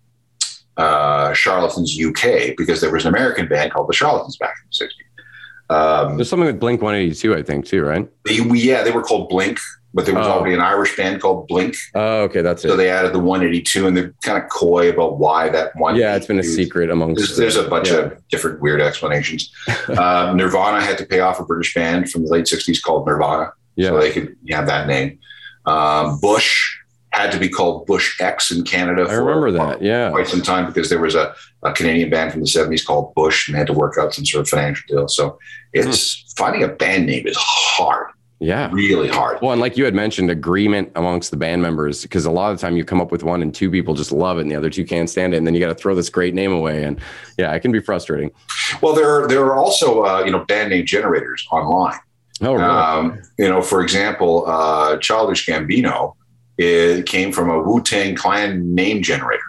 [0.77, 4.87] uh, Charlatans UK because there was an American band called the Charlatans back in the
[4.87, 5.75] 60s.
[5.75, 8.07] Um, There's something with Blink 182, I think, too, right?
[8.25, 9.59] they- yeah, they were called Blink,
[9.95, 10.31] but there was Oh.
[10.33, 12.41] already an Irish band called Blink, Oh, okay.
[12.43, 12.71] That's so it.
[12.73, 15.97] So they added the 182, and they're kind of coy about why that one.
[15.97, 16.17] Yeah.
[16.17, 17.19] It's been a secret amongst.
[17.19, 17.97] There's, there's a bunch Yeah.
[17.99, 19.51] of different weird explanations.
[19.89, 23.53] uh, Nirvana had to pay off a British band from the late 60s called Nirvana.
[23.77, 23.89] Yeah.
[23.91, 25.19] so they could have that name.
[25.67, 26.77] Um, Bush
[27.11, 29.03] had to be called Bush X in Canada.
[29.09, 29.83] I remember that.
[29.83, 30.11] Yeah.
[30.11, 33.47] quite some time because there was a, a Canadian band from the 70s called Bush
[33.49, 35.09] and they had to work out some sort of financial deal.
[35.09, 35.39] So
[35.75, 38.09] it's finding a band name is hard,
[38.43, 38.71] Yeah.
[38.73, 39.39] really hard.
[39.41, 42.59] Well, and like you had mentioned, agreement amongst the band members, because a lot of
[42.59, 44.57] the time you come up with one and two people just love it and the
[44.57, 45.37] other two can't stand it.
[45.37, 46.83] And then you got to throw this great name away.
[46.83, 47.01] And
[47.39, 48.33] yeah, it can be frustrating.
[48.81, 51.99] Well, there are, there are also uh, you know band name generators online.
[52.41, 52.65] Oh, really?
[52.65, 56.15] Um, you know, for example, uh, Childish Gambino
[56.59, 59.43] it came from a Wu Tang Clan name generator.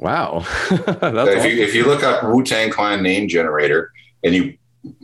[0.00, 0.44] wow.
[0.70, 1.50] If awesome.
[1.50, 4.42] you if you look up Wu Tang Clan name generator and you,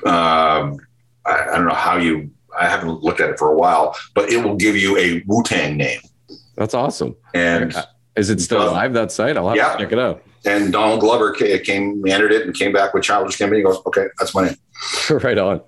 [0.04, 0.78] um,
[1.26, 2.30] I, I don't know how you.
[2.61, 5.42] I haven't looked at it for a while, but it will give you a Wu
[5.42, 6.01] Tang name.
[6.57, 7.16] That's awesome.
[7.35, 7.75] And
[8.16, 9.37] Is it still Uh, live, that site?
[9.37, 9.73] I'll have yeah.
[9.73, 10.23] to check it out.
[10.44, 13.57] and Donald Glover ca- came entered it and came back with Childish Gambino.
[13.57, 14.57] He goes, okay, that's my name.
[15.23, 15.61] right on.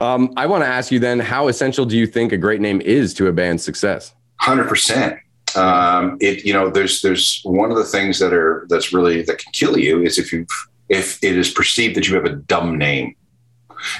[0.00, 2.80] Um, I want to ask you then, how essential do you think a great name
[2.80, 4.12] is to a band's success?
[4.40, 5.18] Hundred percent.
[5.54, 9.38] Um, it you know there's there's one of the things that are that's really that
[9.38, 10.46] can kill you is if you
[10.88, 13.14] if it is perceived that you have a dumb name.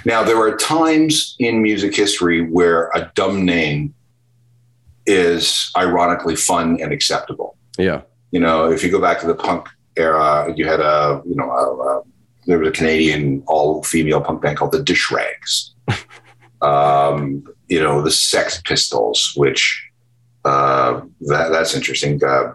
[0.05, 3.95] Now there are times in music history where a dumb name
[5.07, 7.57] is ironically fun and acceptable.
[7.79, 8.03] Yeah.
[8.31, 11.51] You know, if you go back to the punk era, you had a you know
[11.51, 12.03] a, a,
[12.47, 15.75] there was a Canadian all female punk band called the Dish Rags.
[16.63, 19.91] um, you know, the Sex Pistols, which
[20.45, 22.23] uh, that that's interesting.
[22.23, 22.55] Uh,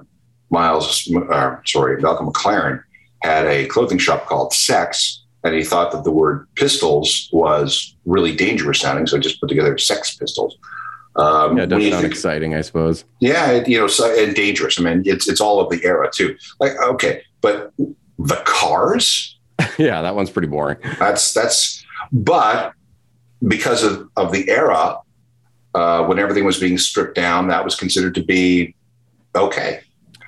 [0.49, 2.81] Miles, uh, sorry, Malcolm McLaren
[3.21, 8.35] had a clothing shop called Sex, and he thought that the word pistols was really
[8.35, 10.55] dangerous sounding, so he just put together Sex Pistols.
[11.15, 13.03] Um, Yeah, doesn't sound think- exciting, I suppose.
[13.19, 14.79] yeah, it, you know, so, and dangerous.
[14.79, 16.37] I mean, it's it's all of the era too.
[16.59, 17.73] Like, okay, but
[18.19, 19.37] the cars,
[19.79, 20.77] yeah, that one's pretty boring.
[20.99, 22.73] that's that's, but
[23.47, 24.97] because of of the era,
[25.73, 28.75] uh, when everything was being stripped down, that was considered to be
[29.35, 29.79] okay.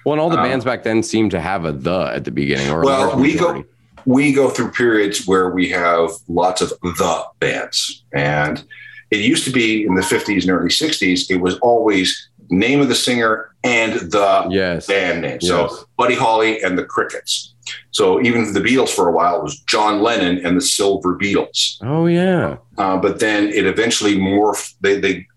[0.06, 2.32] Well, and all the Um, bands back then seemed to have a the at the
[2.32, 2.70] beginning.
[2.72, 3.64] Or Well, we go-.
[4.10, 8.04] We go through periods where we have lots of the bands.
[8.12, 8.64] And
[9.12, 12.88] it used to be in the 50s and early 60s, it was always name of
[12.90, 14.88] the singer and the Yes.
[14.88, 15.38] band name.
[15.42, 15.48] Yes.
[15.48, 17.54] So Buddy Holly and the Crickets.
[17.92, 21.78] So even the Beatles for a while it was John Lennon and the Silver Beatles.
[21.84, 22.58] Oh yeah.
[22.80, 24.74] Uh, but then it eventually morphed.
[24.82, 25.28] They, they,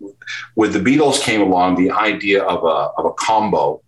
[0.57, 3.83] with the Beatles came along, the idea of a of a combo,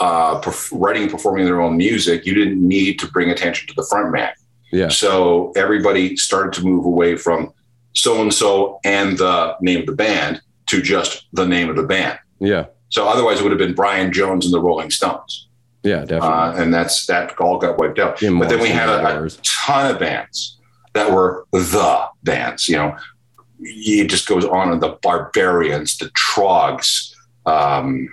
[0.00, 2.24] uh, perf- writing and performing their own music.
[2.26, 4.32] You didn't need to bring attention to the front man.
[4.72, 4.88] Yeah.
[4.88, 7.52] So everybody started to move away from
[7.94, 11.82] so and so and the name of the band to just the name of the
[11.82, 12.18] band.
[12.38, 12.66] Yeah.
[12.88, 15.48] So otherwise, it would have been Brian Jones and the Rolling Stones,
[15.82, 16.00] Yeah.
[16.00, 16.28] Definitely.
[16.28, 18.20] uh, and that's that all got wiped out.
[18.20, 20.56] But then we had a, a ton of bands
[20.94, 22.68] that were the bands.
[22.68, 22.96] You know,
[23.60, 27.12] it just goes on and the Barbarians, the Troggs,
[27.46, 28.08] um,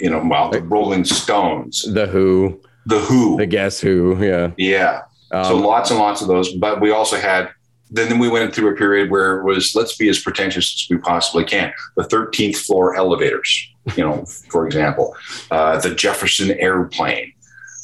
[0.00, 3.36] you know, well, the Rolling Stones, the Who, the Who.
[3.36, 4.16] the Guess Who.
[4.22, 4.52] Yeah.
[4.56, 5.02] yeah.
[5.32, 6.52] Um, so lots and lots of those.
[6.54, 7.50] But we also had,
[7.90, 10.98] then we went through a period where it was, let's be as pretentious as we
[10.98, 11.72] possibly can.
[11.96, 15.14] The 13th floor elevators, you know, for example,
[15.50, 17.32] uh, the Jefferson airplane.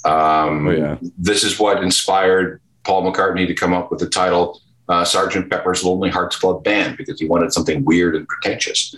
[0.05, 0.97] Um, Oh, yeah.
[1.19, 5.83] This is what inspired Paul McCartney to come up with the title uh, Sergeant Pepper's
[5.85, 8.95] Lonely Hearts Club Band because he wanted something weird and pretentious.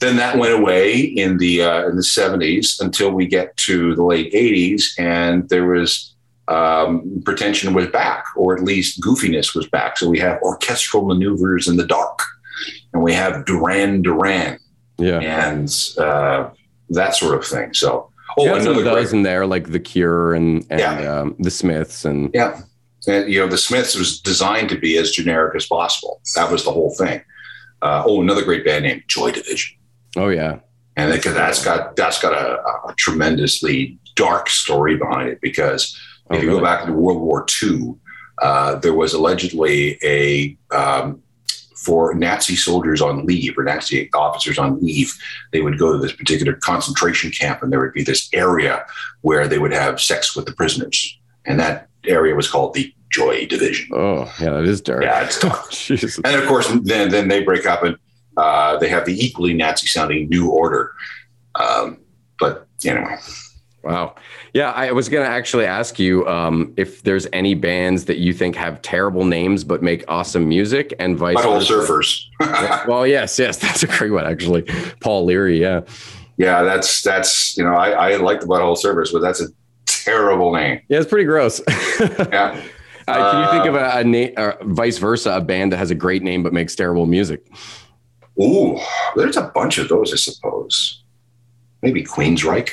[0.00, 4.02] Then that went away in the uh, in the 70s until we get to the
[4.04, 6.14] late 80s, and there was
[6.48, 9.98] um, pretension was back, or at least goofiness was back.
[9.98, 12.20] So we have orchestral maneuvers in the dark,
[12.92, 14.58] and we have Duran Duran
[14.98, 15.18] yeah.
[15.20, 15.68] and
[15.98, 16.50] uh,
[16.90, 17.74] that sort of thing.
[17.74, 21.20] So, oh, some another great, those in there, like The Cure and, and Yeah.
[21.20, 22.04] um, The Smiths.
[22.04, 22.60] And yeah.
[23.08, 26.20] And, you know, the Smiths was designed to be as generic as possible.
[26.34, 27.22] That was the whole thing.
[27.82, 29.76] Uh, oh, another great band named Joy Division,
[30.16, 30.60] oh, yeah.
[30.96, 35.94] and that's got that's got a, a tremendously dark story behind it because
[36.30, 36.60] Oh, if you really?
[36.60, 37.94] go back to World War II,
[38.42, 41.22] uh, there was allegedly a um,
[41.76, 45.14] for Nazi soldiers on leave or Nazi officers on leave,
[45.52, 48.84] they would go to this particular concentration camp, and there would be this area
[49.20, 53.46] where they would have sex with the prisoners, and that area was called the Joy
[53.46, 53.88] Division.
[53.94, 55.02] Oh, yeah, that is dark.
[55.02, 55.70] Yeah, it's dark.
[55.70, 56.18] Jesus.
[56.18, 57.96] And of course, then then they break up and
[58.36, 60.92] uh, they have the equally Nazi sounding New Order.
[61.54, 61.98] Um,
[62.38, 63.16] but anyway,
[63.86, 64.16] Wow.
[64.52, 68.32] Yeah, I was going to actually ask you um, if there's any bands that you
[68.32, 71.92] think have terrible names but make awesome music and vice Butthole versa.
[71.92, 72.24] Surfers.
[72.40, 74.62] Yeah, well, yes, yes, that's a great one, actually.
[75.00, 75.82] Paul Leary, yeah.
[76.36, 79.46] yeah, that's that's you know I, I like the Butthole Surfers, but that's a
[79.86, 80.80] terrible name.
[80.88, 81.60] Yeah, it's pretty gross.
[82.00, 82.60] Yeah.
[83.08, 85.90] Uh, can you think of a, a name, or vice versa, a band that has
[85.90, 87.46] a great name but makes terrible music?
[88.40, 88.78] Ooh,
[89.14, 91.04] there's a bunch of those, I suppose.
[91.82, 92.70] Maybe Queensryche.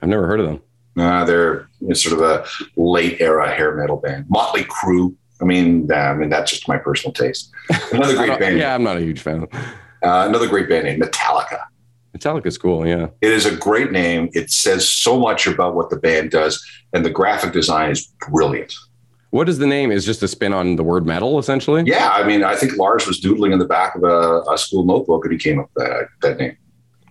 [0.00, 0.62] I've never heard of them.
[0.98, 2.46] Uh, they're sort of a
[2.80, 4.26] late era hair metal band.
[4.28, 5.14] Motley Crue.
[5.40, 7.52] I mean, uh, I mean that's just my personal taste.
[7.92, 8.58] Another great band.
[8.58, 9.46] yeah, I'm not a huge fan.
[10.02, 11.64] Uh, another great band name, Metallica.
[12.16, 13.08] Metallica's cool, yeah.
[13.20, 14.30] It is a great name.
[14.32, 18.74] It says so much about what the band does, and the graphic design is brilliant.
[19.30, 19.90] What is the name?
[19.90, 21.82] Is just a spin on the word metal, essentially?
[21.84, 24.84] Yeah, I mean, I think Lars was doodling in the back of a, a school
[24.84, 26.56] notebook, and he came up with that, that name.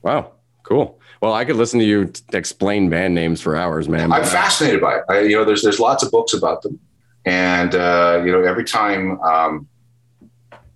[0.02, 0.32] Wow,
[0.64, 1.00] cool.
[1.22, 4.12] Well, I could listen to you t- explain band names for hours, man.
[4.12, 5.04] I'm fascinated by it.
[5.10, 6.80] I, you know, there's there's lots of books about them,
[7.26, 9.68] and uh, you know, every time um,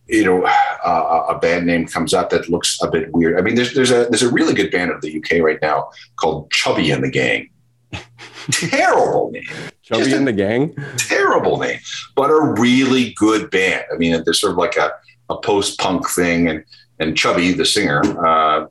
[0.08, 3.40] you know uh, a band name comes up that looks a bit weird.
[3.40, 5.60] I mean, there's there's a there's a really good band out of the UK right
[5.62, 7.50] now called Chubby and the Gang.
[8.52, 9.44] Terrible name,
[9.84, 10.76] Chubby just and the Gang.
[10.98, 11.80] terrible name,
[12.16, 13.86] but a really good band.
[13.94, 14.92] I mean, they're sort of like a,
[15.30, 16.64] a post punk thing, and
[17.00, 18.02] and Chubby, the singer.
[18.26, 18.68] Uh,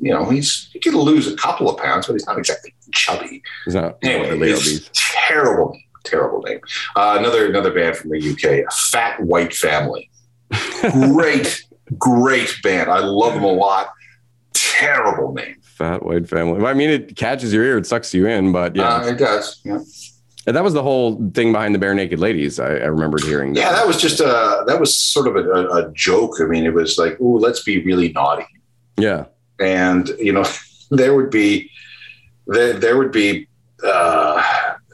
[0.00, 3.42] you know, he's he could lose a couple of pounds, but he's not exactly chubby.
[3.66, 6.60] Is that Anyway, it's terrible, terrible name.
[6.96, 10.10] Uh, another another band from the UK, a Fat White Family.
[11.12, 11.64] Great,
[11.98, 12.90] great band.
[12.90, 13.90] I love them a lot.
[14.52, 15.56] Terrible name.
[15.74, 16.64] Fat White Family.
[16.64, 18.96] I mean, it catches your ear, it sucks you in, but yeah.
[18.96, 19.60] Uh, it does.
[19.64, 19.80] Yeah.
[20.46, 22.60] and that was the whole thing behind the Barenaked Ladies.
[22.60, 23.54] I, I remembered hearing.
[23.54, 26.34] yeah, that was just a that was sort of a, a, a joke.
[26.40, 28.46] I mean, it was like, oh, let's be really naughty.
[28.96, 29.24] Yeah.
[29.60, 30.44] and you know
[30.90, 31.70] there would be
[32.46, 33.48] there, there would be
[33.84, 34.42] uh,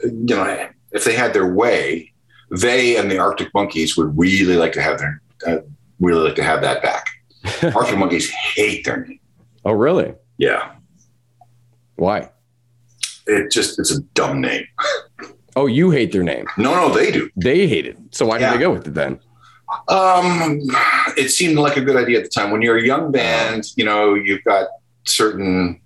[0.03, 2.11] you know if they had their way
[2.49, 5.57] they and the arctic monkeys would really like to have their uh,
[5.99, 7.05] really like to have that back
[7.75, 9.19] arctic monkeys hate their name
[9.63, 10.15] Oh, really?
[10.41, 10.71] Yeah
[11.95, 12.29] Why?
[13.27, 14.65] it just it's a dumb name
[15.55, 16.45] Oh, you hate their name.
[16.57, 17.97] no no they do They hate it.
[18.11, 18.51] So why Yeah.
[18.51, 19.19] did they go with it then?
[19.89, 20.59] Um,
[21.17, 22.51] it seemed like a good idea at the time.
[22.51, 24.67] When you're a young band, you know, you've got
[25.05, 25.79] certain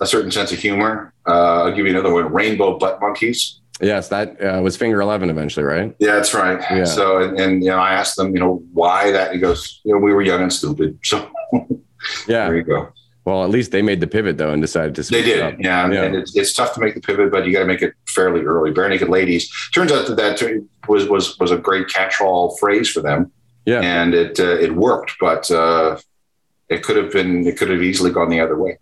[0.00, 1.12] a certain sense of humor.
[1.28, 3.60] Uh, I'll give you another one: Rainbow Butt Monkeys.
[3.80, 5.94] Yes, that uh, was Finger Eleven eventually, right?
[6.00, 6.58] Yeah, that's right.
[6.70, 6.84] Yeah.
[6.84, 9.32] So, and, and you know, I asked them, you know, why that.
[9.32, 10.98] He goes, you know, we were young and stupid.
[11.04, 11.68] So Yeah.
[12.48, 12.88] there you go.
[13.26, 15.02] Well, at least they made the pivot though and decided to.
[15.02, 15.54] They did, up.
[15.58, 15.84] yeah.
[15.84, 16.02] and- Yeah.
[16.04, 18.42] And it's, it's tough to make the pivot, but you got to make it fairly
[18.42, 18.70] early.
[18.72, 19.50] Barenaked Ladies.
[19.74, 20.40] Turns out that that
[20.88, 23.30] was was was a great catch-all phrase for them,
[23.66, 23.80] Yeah.
[23.80, 25.14] and it uh, it worked.
[25.20, 25.98] But uh,
[26.68, 28.78] it could have been it could have easily gone the other way.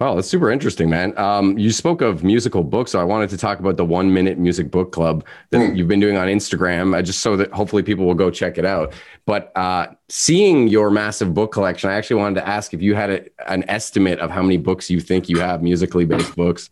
[0.00, 1.12] Wow, that's super interesting, man.
[1.18, 4.38] Um, you spoke of musical books, so I wanted to talk about the One Minute
[4.38, 5.74] Music Book Club that Hmm.
[5.74, 8.64] you've been doing on Instagram, uh, just so that hopefully people will go check it
[8.64, 8.92] out.
[9.26, 13.10] But uh, seeing your massive book collection, I actually wanted to ask if you had
[13.10, 16.70] a, an estimate of how many books you think you have, musically based books,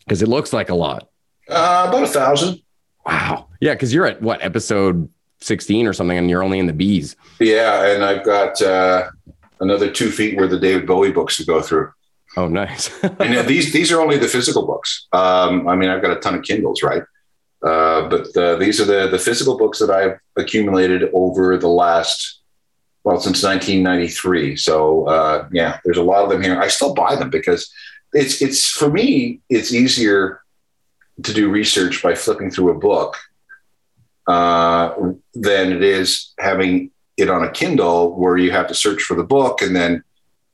[0.00, 1.08] because it looks like a lot.
[1.48, 2.60] Uh, about a thousand.
[3.06, 3.46] Wow.
[3.62, 5.08] Yeah, because you're at what episode
[5.40, 7.16] 16 or something, and you're only in the bees.
[7.40, 9.08] Yeah, and I've got uh,
[9.60, 11.92] another two feet worth of David Bowie books to go through.
[12.36, 12.90] Oh, nice.
[13.02, 15.06] and uh, these these are only the physical books.
[15.12, 17.02] Um, I mean, I've got a ton of Kindles, right?
[17.62, 22.40] Uh, but uh, these are the the physical books that I've accumulated over the last
[23.04, 24.56] well since 1993.
[24.56, 26.60] So uh, yeah, there's a lot of them here.
[26.60, 27.70] I still buy them because
[28.12, 30.42] it's it's for me it's easier
[31.22, 33.16] to do research by flipping through a book
[34.28, 34.94] uh,
[35.34, 39.24] than it is having it on a Kindle where you have to search for the
[39.24, 40.02] book and then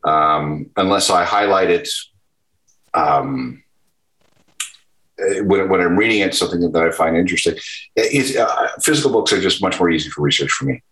[0.03, 1.89] um, unless I highlight it
[2.95, 3.63] um,
[5.19, 7.57] eh, when, when I'm reading it, something that I find interesting.
[7.97, 10.83] It's, uh, physical books are just much more easy for research for me.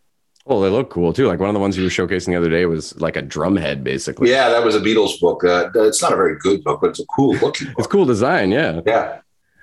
[0.46, 1.26] well, they look cool too.
[1.26, 3.56] Like one of the ones you were showcasing the other day was like a drum
[3.56, 4.30] head, basically.
[4.30, 5.44] Yeah, that was a Beatles book.
[5.44, 8.50] Uh, it's not a very good book, but it's a cool looking It's cool design.
[8.50, 8.80] Yeah.
[8.86, 9.20] Yeah.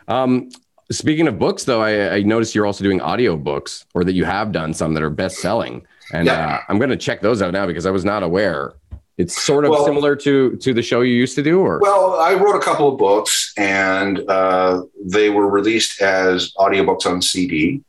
[0.08, 0.50] Um,
[0.92, 4.26] speaking of books, though, I, I noticed you're also doing audio books, or that you
[4.26, 6.56] have done some that are best selling, and Yeah.
[6.56, 8.74] uh, I'm going to check those out now because I was not aware.
[9.18, 12.16] It's sort of Well- similar to to the show you used to do, or Well,
[12.20, 17.82] I wrote a couple of books and uh, they were released as audiobooks on CD.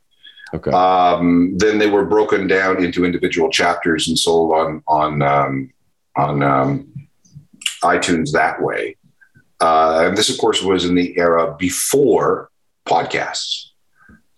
[0.53, 5.71] okay, Um, then they were broken down into individual chapters and sold on on um,
[6.17, 6.87] on um,
[7.83, 8.97] iTunes that way.
[9.61, 12.49] Uh, and this, of course, was in the era before
[12.85, 13.67] podcasts.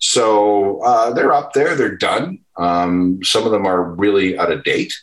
[0.08, 2.40] So uh, they're up there, they're done.
[2.58, 4.94] Um, some of them are really out of date,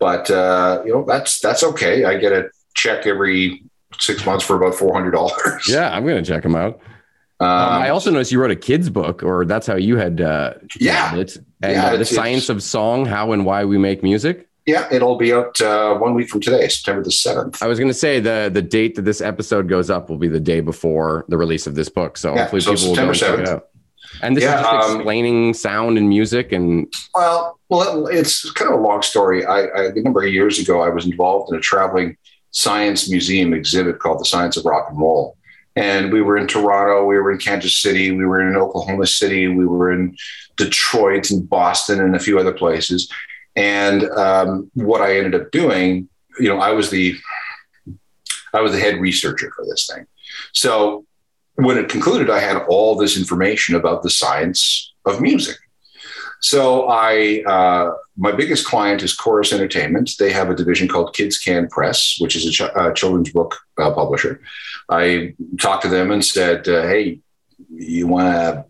[0.00, 2.04] but uh, you know that's that's okay.
[2.04, 3.62] I get a check every
[4.00, 5.68] six months for about four hundred dollars.
[5.68, 6.80] yeah, I'm going to check them out.
[7.38, 10.20] Um, Um, I also noticed you wrote a kids book, or that's how you had
[10.20, 11.10] uh, Yeah.
[11.10, 11.36] titled it.
[11.62, 14.48] And Yeah, uh, the it's- science of song, how and why we make music.
[14.66, 17.62] yeah, it'll be out uh, one week from today, September the seventh.
[17.62, 20.28] I was going to say the the date that this episode goes up will be
[20.28, 23.02] the day before the release of this book, so Yeah, hopefully so people will go
[23.12, 23.68] check September it out.
[24.20, 28.72] And this Yeah, is just um, explaining sound and music, and Well, well, it's kind
[28.72, 29.44] of a long story.
[29.44, 32.16] I, I a number of years ago, I was involved in a traveling
[32.50, 35.36] science museum exhibit called "The Science of Rock and Roll,"
[35.76, 39.48] and we were in Toronto, we were in Kansas City, we were in Oklahoma City,
[39.48, 40.16] we were in
[40.56, 43.10] Detroit and Boston and a few other places.
[43.56, 46.08] And um, what I ended up doing,
[46.38, 47.16] you know, I was the
[48.54, 50.06] I was the head researcher for this thing.
[50.52, 51.06] So
[51.54, 55.56] when it concluded, I had all this information about the science of music.
[56.40, 60.12] So I, uh, my biggest client is Corus Entertainment.
[60.18, 63.56] They have a division called Kids Can Press, which is a ch- uh, children's book
[63.78, 64.40] uh, publisher.
[64.88, 67.20] I talked to them and said, uh, "Hey,
[67.70, 68.64] you want to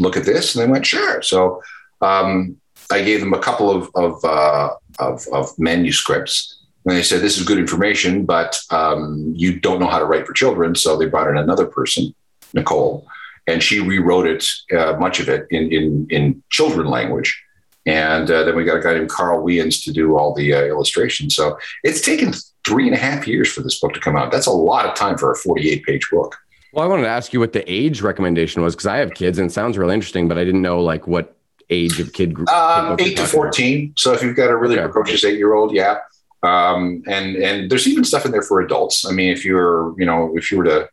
[0.00, 1.62] look at this?" And they went, "Sure." So
[2.00, 2.56] um,
[2.90, 6.59] I gave them a couple of of, uh, of of manuscripts.
[6.86, 10.26] And they said, This is good information, but um, you don't know how to write
[10.26, 10.74] for children.
[10.74, 12.14] So they brought in another person,
[12.54, 13.06] Nicole,
[13.46, 17.42] and she rewrote it, uh, much of it in, in, in children language.
[17.86, 20.62] And uh, then we got a guy named Carl Wiens to do all the uh,
[20.62, 21.34] illustrations.
[21.34, 22.32] So it's taken
[22.66, 24.30] three and a half years for this book to come out.
[24.30, 26.36] That's a lot of time for a 48 page book.
[26.72, 29.38] well, I wanted to ask you what the age recommendation was because I have kids
[29.38, 31.36] and it sounds really interesting, but I didn't know like what
[31.70, 32.50] age of kid group.
[32.50, 33.54] Um, eight to you're talking about.
[33.54, 33.94] 14.
[33.96, 34.90] So if you've got a really Okay.
[34.92, 35.98] precocious eight year old, yeah.
[36.42, 39.04] Um, and and there's even stuff in there for adults.
[39.06, 40.88] I mean, if you're, you know, if you were to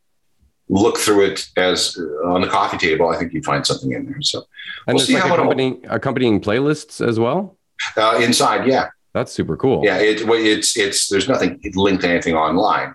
[0.70, 4.06] look through it as uh, on the coffee table, I think you'd find something in
[4.06, 4.22] there.
[4.22, 7.58] So And We'll there's see like how it all- accompanying, accompanying playlists as well.
[7.96, 9.86] uh, inside, yeah, That's super cool.
[9.86, 12.94] yeah, it, it's it's there's nothing linked to anything online.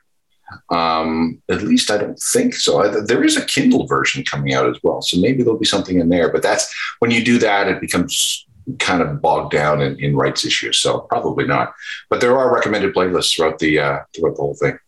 [0.68, 2.82] Um, at least I don't think so.
[2.82, 5.98] I- There is a Kindle version coming out as well, so maybe there'll be something
[5.98, 6.30] in there.
[6.30, 8.46] But that's when you do that, it becomes
[8.79, 10.79] kind of bogged down in, in rights issues.
[10.79, 11.75] So probably not.
[12.11, 14.79] But there are recommended playlists throughout the uh, throughout the whole thing.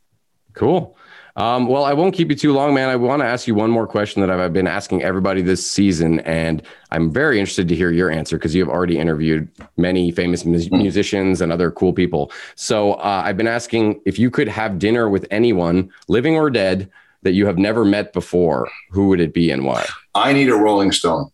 [0.54, 0.96] Cool.
[1.36, 2.88] Um, well, I won't keep you too long, man.
[2.88, 6.20] I want to ask you one more question that I've been asking everybody this season,
[6.20, 6.62] and
[6.92, 10.60] I'm very interested to hear your answer because you have already interviewed many famous mu-
[10.60, 10.76] Hmm.
[10.76, 12.30] musicians and other cool people.
[12.54, 16.88] So uh, I've been asking if you could have dinner with anyone, living or dead,
[17.22, 19.84] that you have never met before, who would it be and why?
[20.14, 21.30] I need a Rolling Stone.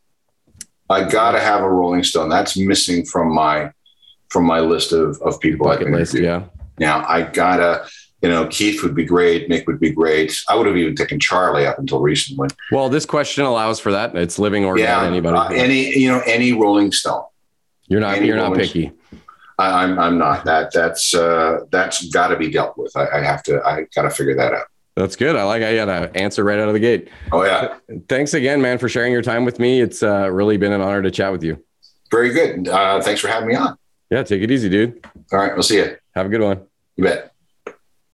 [0.91, 2.29] I gotta have a Rolling Stone.
[2.29, 3.73] That's missing from my
[4.29, 6.45] from my list of of people Bucket list, yeah.
[6.79, 7.87] Now I gotta,
[8.23, 9.49] you know, Keith would be great.
[9.49, 10.37] Mick would be great.
[10.49, 12.49] I would have even taken Charlie up until recently.
[12.73, 14.17] Well, this question allows for that.
[14.17, 15.37] It's living or yeah, anybody.
[15.37, 17.25] uh, any you know any Rolling Stone.
[17.87, 18.93] you're not any you're not Rolling picky.
[19.61, 20.73] I, I'm I'm not that.
[20.73, 22.97] That's uh, that's got to be dealt with.
[22.97, 23.63] I, I have to.
[23.65, 24.67] I got to figure that out.
[25.01, 25.35] That's good.
[25.35, 27.09] I like I got an answer right out of the gate.
[27.33, 27.77] Oh yeah,
[28.07, 29.81] Thanks again, man, for sharing your time with me.
[29.81, 31.65] It's uh, really been an honor to chat with you.
[32.11, 32.69] very good.
[32.69, 33.79] Uh, thanks for having me on.
[34.11, 35.03] Yeah, take it easy, dude.
[35.33, 35.97] All right, we'll see you.
[36.15, 36.67] Have a good one.
[36.97, 37.30] You bet.